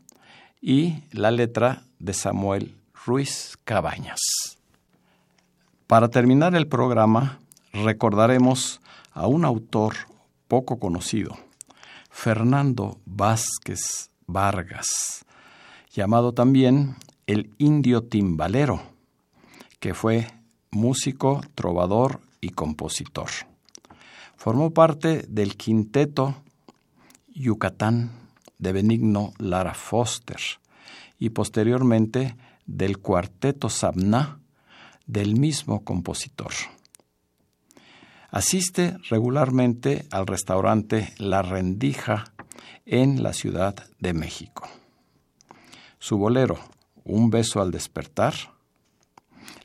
y 0.61 1.05
la 1.13 1.31
letra 1.31 1.85
de 1.99 2.13
Samuel 2.13 2.77
Ruiz 3.07 3.57
Cabañas. 3.65 4.21
Para 5.87 6.11
terminar 6.11 6.55
el 6.55 6.67
programa, 6.67 7.39
recordaremos 7.73 8.83
a 9.13 9.27
un 9.27 9.47
autor 9.47 9.95
poco 10.47 10.79
conocido, 10.79 11.39
Fernando 12.21 12.99
Vázquez 13.07 14.11
Vargas, 14.27 15.25
llamado 15.93 16.35
también 16.35 16.97
el 17.29 17.55
indio 17.59 18.03
timbalero, 18.03 18.83
que 19.79 19.95
fue 19.95 20.27
músico, 20.73 21.43
trovador 21.55 22.21
y 22.41 22.49
compositor. 22.49 23.29
Formó 24.37 24.73
parte 24.73 25.27
del 25.29 25.57
quinteto 25.57 26.35
Yucatán 27.29 28.11
de 28.59 28.73
Benigno 28.73 29.33
Lara 29.39 29.75
Foster 29.75 30.41
y 31.21 31.31
posteriormente 31.31 32.37
del 32.67 32.99
cuarteto 32.99 33.69
Sabná 33.69 34.41
del 35.07 35.39
mismo 35.39 35.85
compositor. 35.85 36.51
Asiste 38.31 38.97
regularmente 39.09 40.07
al 40.11 40.27
restaurante 40.27 41.15
La 41.19 41.43
Rendija 41.43 42.33
en 42.85 43.23
la 43.23 43.33
Ciudad 43.33 43.75
de 43.99 44.13
México. 44.13 44.69
Su 45.99 46.19
bolero, 46.19 46.59
Un 47.05 47.31
beso 47.31 47.63
al 47.63 47.71
despertar, 47.71 48.35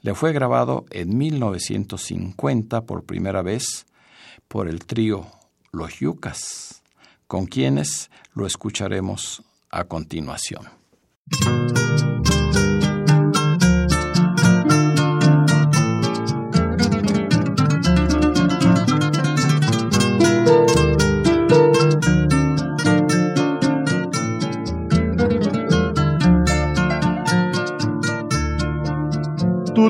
le 0.01 0.15
fue 0.15 0.31
grabado 0.31 0.85
en 0.91 1.17
1950 1.17 2.85
por 2.85 3.03
primera 3.03 3.41
vez 3.41 3.85
por 4.47 4.69
el 4.69 4.85
trío 4.85 5.27
Los 5.73 5.99
Yucas, 5.99 6.83
con 7.27 7.47
quienes 7.47 8.09
lo 8.33 8.45
escucharemos 8.45 9.43
a 9.69 9.83
continuación. 9.85 10.67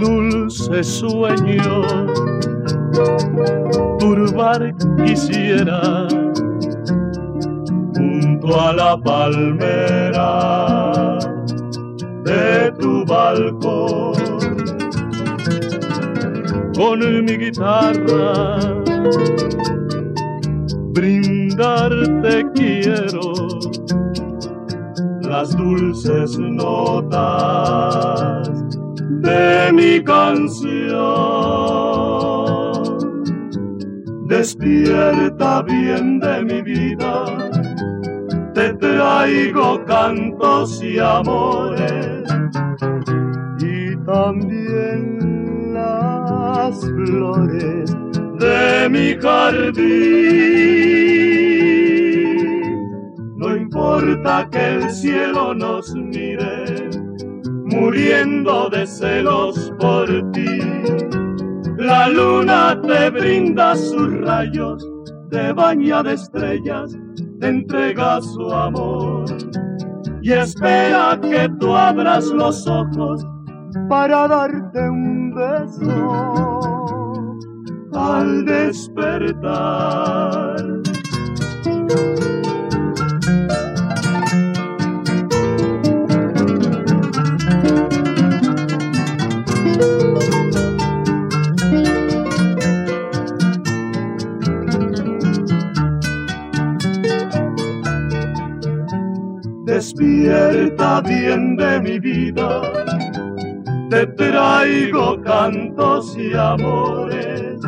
Dulce 0.04 0.84
sueño 0.84 1.82
turbar 4.00 4.76
quisiera 5.06 6.08
junto 7.96 8.60
a 8.60 8.74
la 8.74 8.98
palmera 8.98 10.30
de 12.26 12.72
tu 12.80 13.06
balcón. 13.06 14.14
Con 16.76 17.00
mi 17.26 17.38
guitarra 17.38 18.58
brindarte 20.94 22.46
quiero 22.56 23.34
las 25.22 25.56
dulces 25.56 26.38
notas 26.40 27.64
de 29.24 29.72
mi 29.72 30.04
canción. 30.04 30.84
Despierta 34.28 35.62
bien 35.64 36.20
de 36.20 36.44
mi 36.44 36.62
vida, 36.62 37.26
te 38.54 38.74
traigo 38.74 39.84
cantos 39.86 40.84
y 40.84 41.00
amores 41.00 42.24
y 43.60 43.96
también 44.06 45.74
las 45.74 46.80
flores 46.82 47.96
de 48.40 48.90
mi 48.90 49.16
jardín. 49.16 50.34
No 53.38 53.56
importa 53.56 54.50
que 54.52 54.76
el 54.76 54.90
cielo 54.90 55.54
nos 55.54 55.94
mire, 55.96 56.93
muriendo 57.74 58.70
de 58.70 58.86
celos 58.86 59.74
por 59.80 60.08
ti. 60.32 60.60
La 61.78 62.08
luna 62.08 62.80
te 62.82 63.10
brinda 63.10 63.76
sus 63.76 64.14
rayos, 64.22 64.88
te 65.30 65.52
baña 65.54 66.04
de 66.04 66.14
estrellas, 66.14 66.96
te 67.40 67.48
entrega 67.48 68.22
su 68.22 68.52
amor 68.52 69.26
y 70.22 70.32
espera 70.32 71.20
que 71.22 71.50
tú 71.60 71.76
abras 71.76 72.28
los 72.28 72.68
ojos 72.68 73.26
para 73.90 74.28
darte 74.28 74.90
un 74.90 75.34
beso 75.36 77.38
al 77.94 78.46
despertar. 78.46 80.04
Despierta 99.96 101.02
bien 101.02 101.56
de 101.56 101.80
mi 101.80 102.00
vida, 102.00 102.62
te 103.92 104.08
traigo 104.08 105.22
cantos 105.22 106.18
y 106.18 106.34
amores 106.34 107.60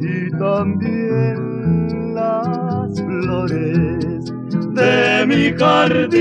y 0.00 0.30
también 0.38 2.14
las 2.14 3.02
flores 3.02 4.32
de 4.74 5.26
mi 5.26 5.52
jardín. 5.58 6.12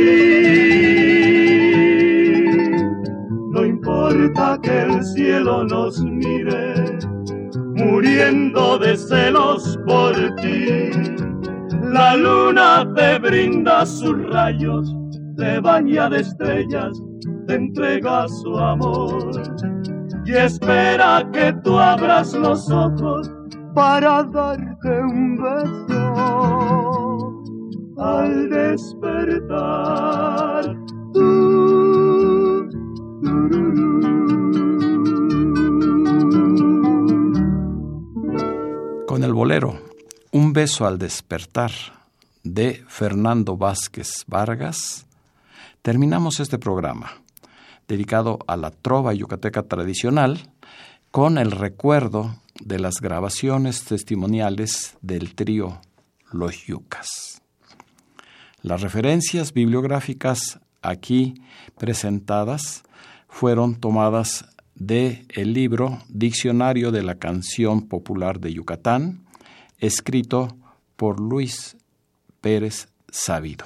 No 3.51 3.63
importa 3.63 4.57
que 4.63 4.81
el 4.81 5.03
cielo 5.03 5.63
nos 5.63 6.03
mire, 6.03 6.97
muriendo 7.75 8.79
de 8.79 8.97
celos 8.97 9.77
por 9.85 10.15
ti 10.37 11.00
la 11.91 12.15
luna 12.15 12.91
te 12.95 13.19
brinda 13.19 13.85
sus 13.85 14.17
rayos, 14.29 14.95
te 15.35 15.59
baña 15.59 16.09
de 16.09 16.21
estrellas, 16.21 16.99
te 17.47 17.55
entrega 17.55 18.27
su 18.29 18.57
amor. 18.57 19.31
Y 20.25 20.31
espera 20.33 21.29
que 21.33 21.53
tú 21.63 21.77
abras 21.77 22.33
los 22.33 22.69
ojos 22.69 23.29
para 23.73 24.23
darte 24.23 25.01
un 25.01 25.37
beso. 25.37 26.03
Al 27.97 28.49
despertar. 28.49 29.57
Con 39.07 39.23
el 39.23 39.33
bolero 39.33 39.90
un 40.31 40.53
beso 40.53 40.87
al 40.87 40.97
despertar 40.97 41.71
de 42.43 42.83
Fernando 42.87 43.57
Vázquez 43.57 44.23
Vargas, 44.27 45.05
terminamos 45.81 46.39
este 46.39 46.57
programa 46.57 47.11
dedicado 47.87 48.39
a 48.47 48.55
la 48.55 48.71
trova 48.71 49.13
yucateca 49.13 49.63
tradicional 49.63 50.49
con 51.11 51.37
el 51.37 51.51
recuerdo 51.51 52.37
de 52.63 52.79
las 52.79 53.01
grabaciones 53.01 53.83
testimoniales 53.83 54.95
del 55.01 55.35
trío 55.35 55.81
Los 56.31 56.65
Yucas. 56.65 57.41
Las 58.61 58.81
referencias 58.81 59.51
bibliográficas 59.51 60.61
aquí 60.81 61.41
presentadas 61.77 62.83
fueron 63.27 63.75
tomadas 63.75 64.45
de 64.75 65.25
el 65.27 65.51
libro 65.51 65.99
Diccionario 66.07 66.91
de 66.91 67.03
la 67.03 67.15
Canción 67.15 67.89
Popular 67.89 68.39
de 68.39 68.53
Yucatán, 68.53 69.25
escrito 69.81 70.55
por 70.95 71.19
Luis 71.19 71.75
Pérez 72.39 72.87
Sabido. 73.09 73.65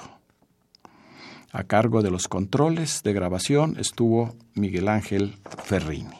A 1.52 1.64
cargo 1.64 2.02
de 2.02 2.10
los 2.10 2.26
controles 2.26 3.02
de 3.04 3.12
grabación 3.12 3.76
estuvo 3.78 4.34
Miguel 4.54 4.88
Ángel 4.88 5.36
Ferrini. 5.64 6.16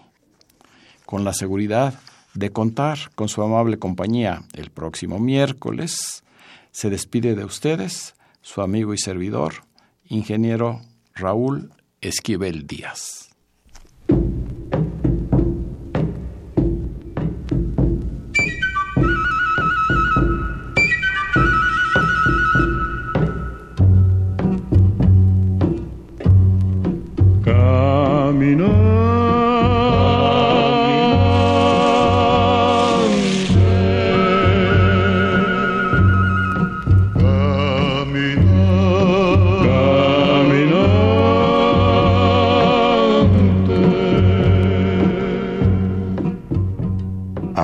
Con 1.04 1.24
la 1.24 1.32
seguridad 1.32 1.98
de 2.34 2.50
contar 2.50 3.10
con 3.14 3.28
su 3.28 3.42
amable 3.42 3.78
compañía 3.78 4.44
el 4.52 4.70
próximo 4.70 5.18
miércoles, 5.18 6.22
se 6.70 6.90
despide 6.90 7.34
de 7.34 7.44
ustedes 7.44 8.14
su 8.42 8.60
amigo 8.60 8.94
y 8.94 8.98
servidor, 8.98 9.64
ingeniero 10.04 10.82
Raúl 11.14 11.72
Esquivel 12.00 12.66
Díaz. 12.66 13.25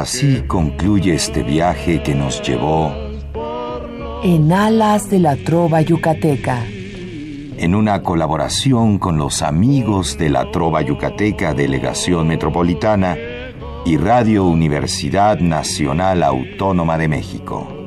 Así 0.03 0.43
concluye 0.49 1.15
este 1.15 1.43
viaje 1.43 2.03
que 2.03 2.15
nos 2.15 2.43
llevó 2.43 2.93
en 4.23 4.53
alas 4.53 5.09
de 5.11 5.19
la 5.19 5.37
trova 5.37 5.81
yucateca. 5.81 6.65
En 7.63 7.77
una 7.77 8.03
colaboración 8.03 8.99
con 8.99 9.19
los 9.19 9.41
amigos 9.41 10.19
de 10.19 10.31
la 10.31 10.51
trova 10.51 10.83
yucateca 10.83 11.55
Delegación 11.55 12.27
Metropolitana 12.27 13.17
y 13.85 13.99
Radio 13.99 14.47
Universidad 14.47 15.39
Nacional 15.39 16.25
Autónoma 16.25 16.99
de 16.99 17.07
México. 17.07 17.82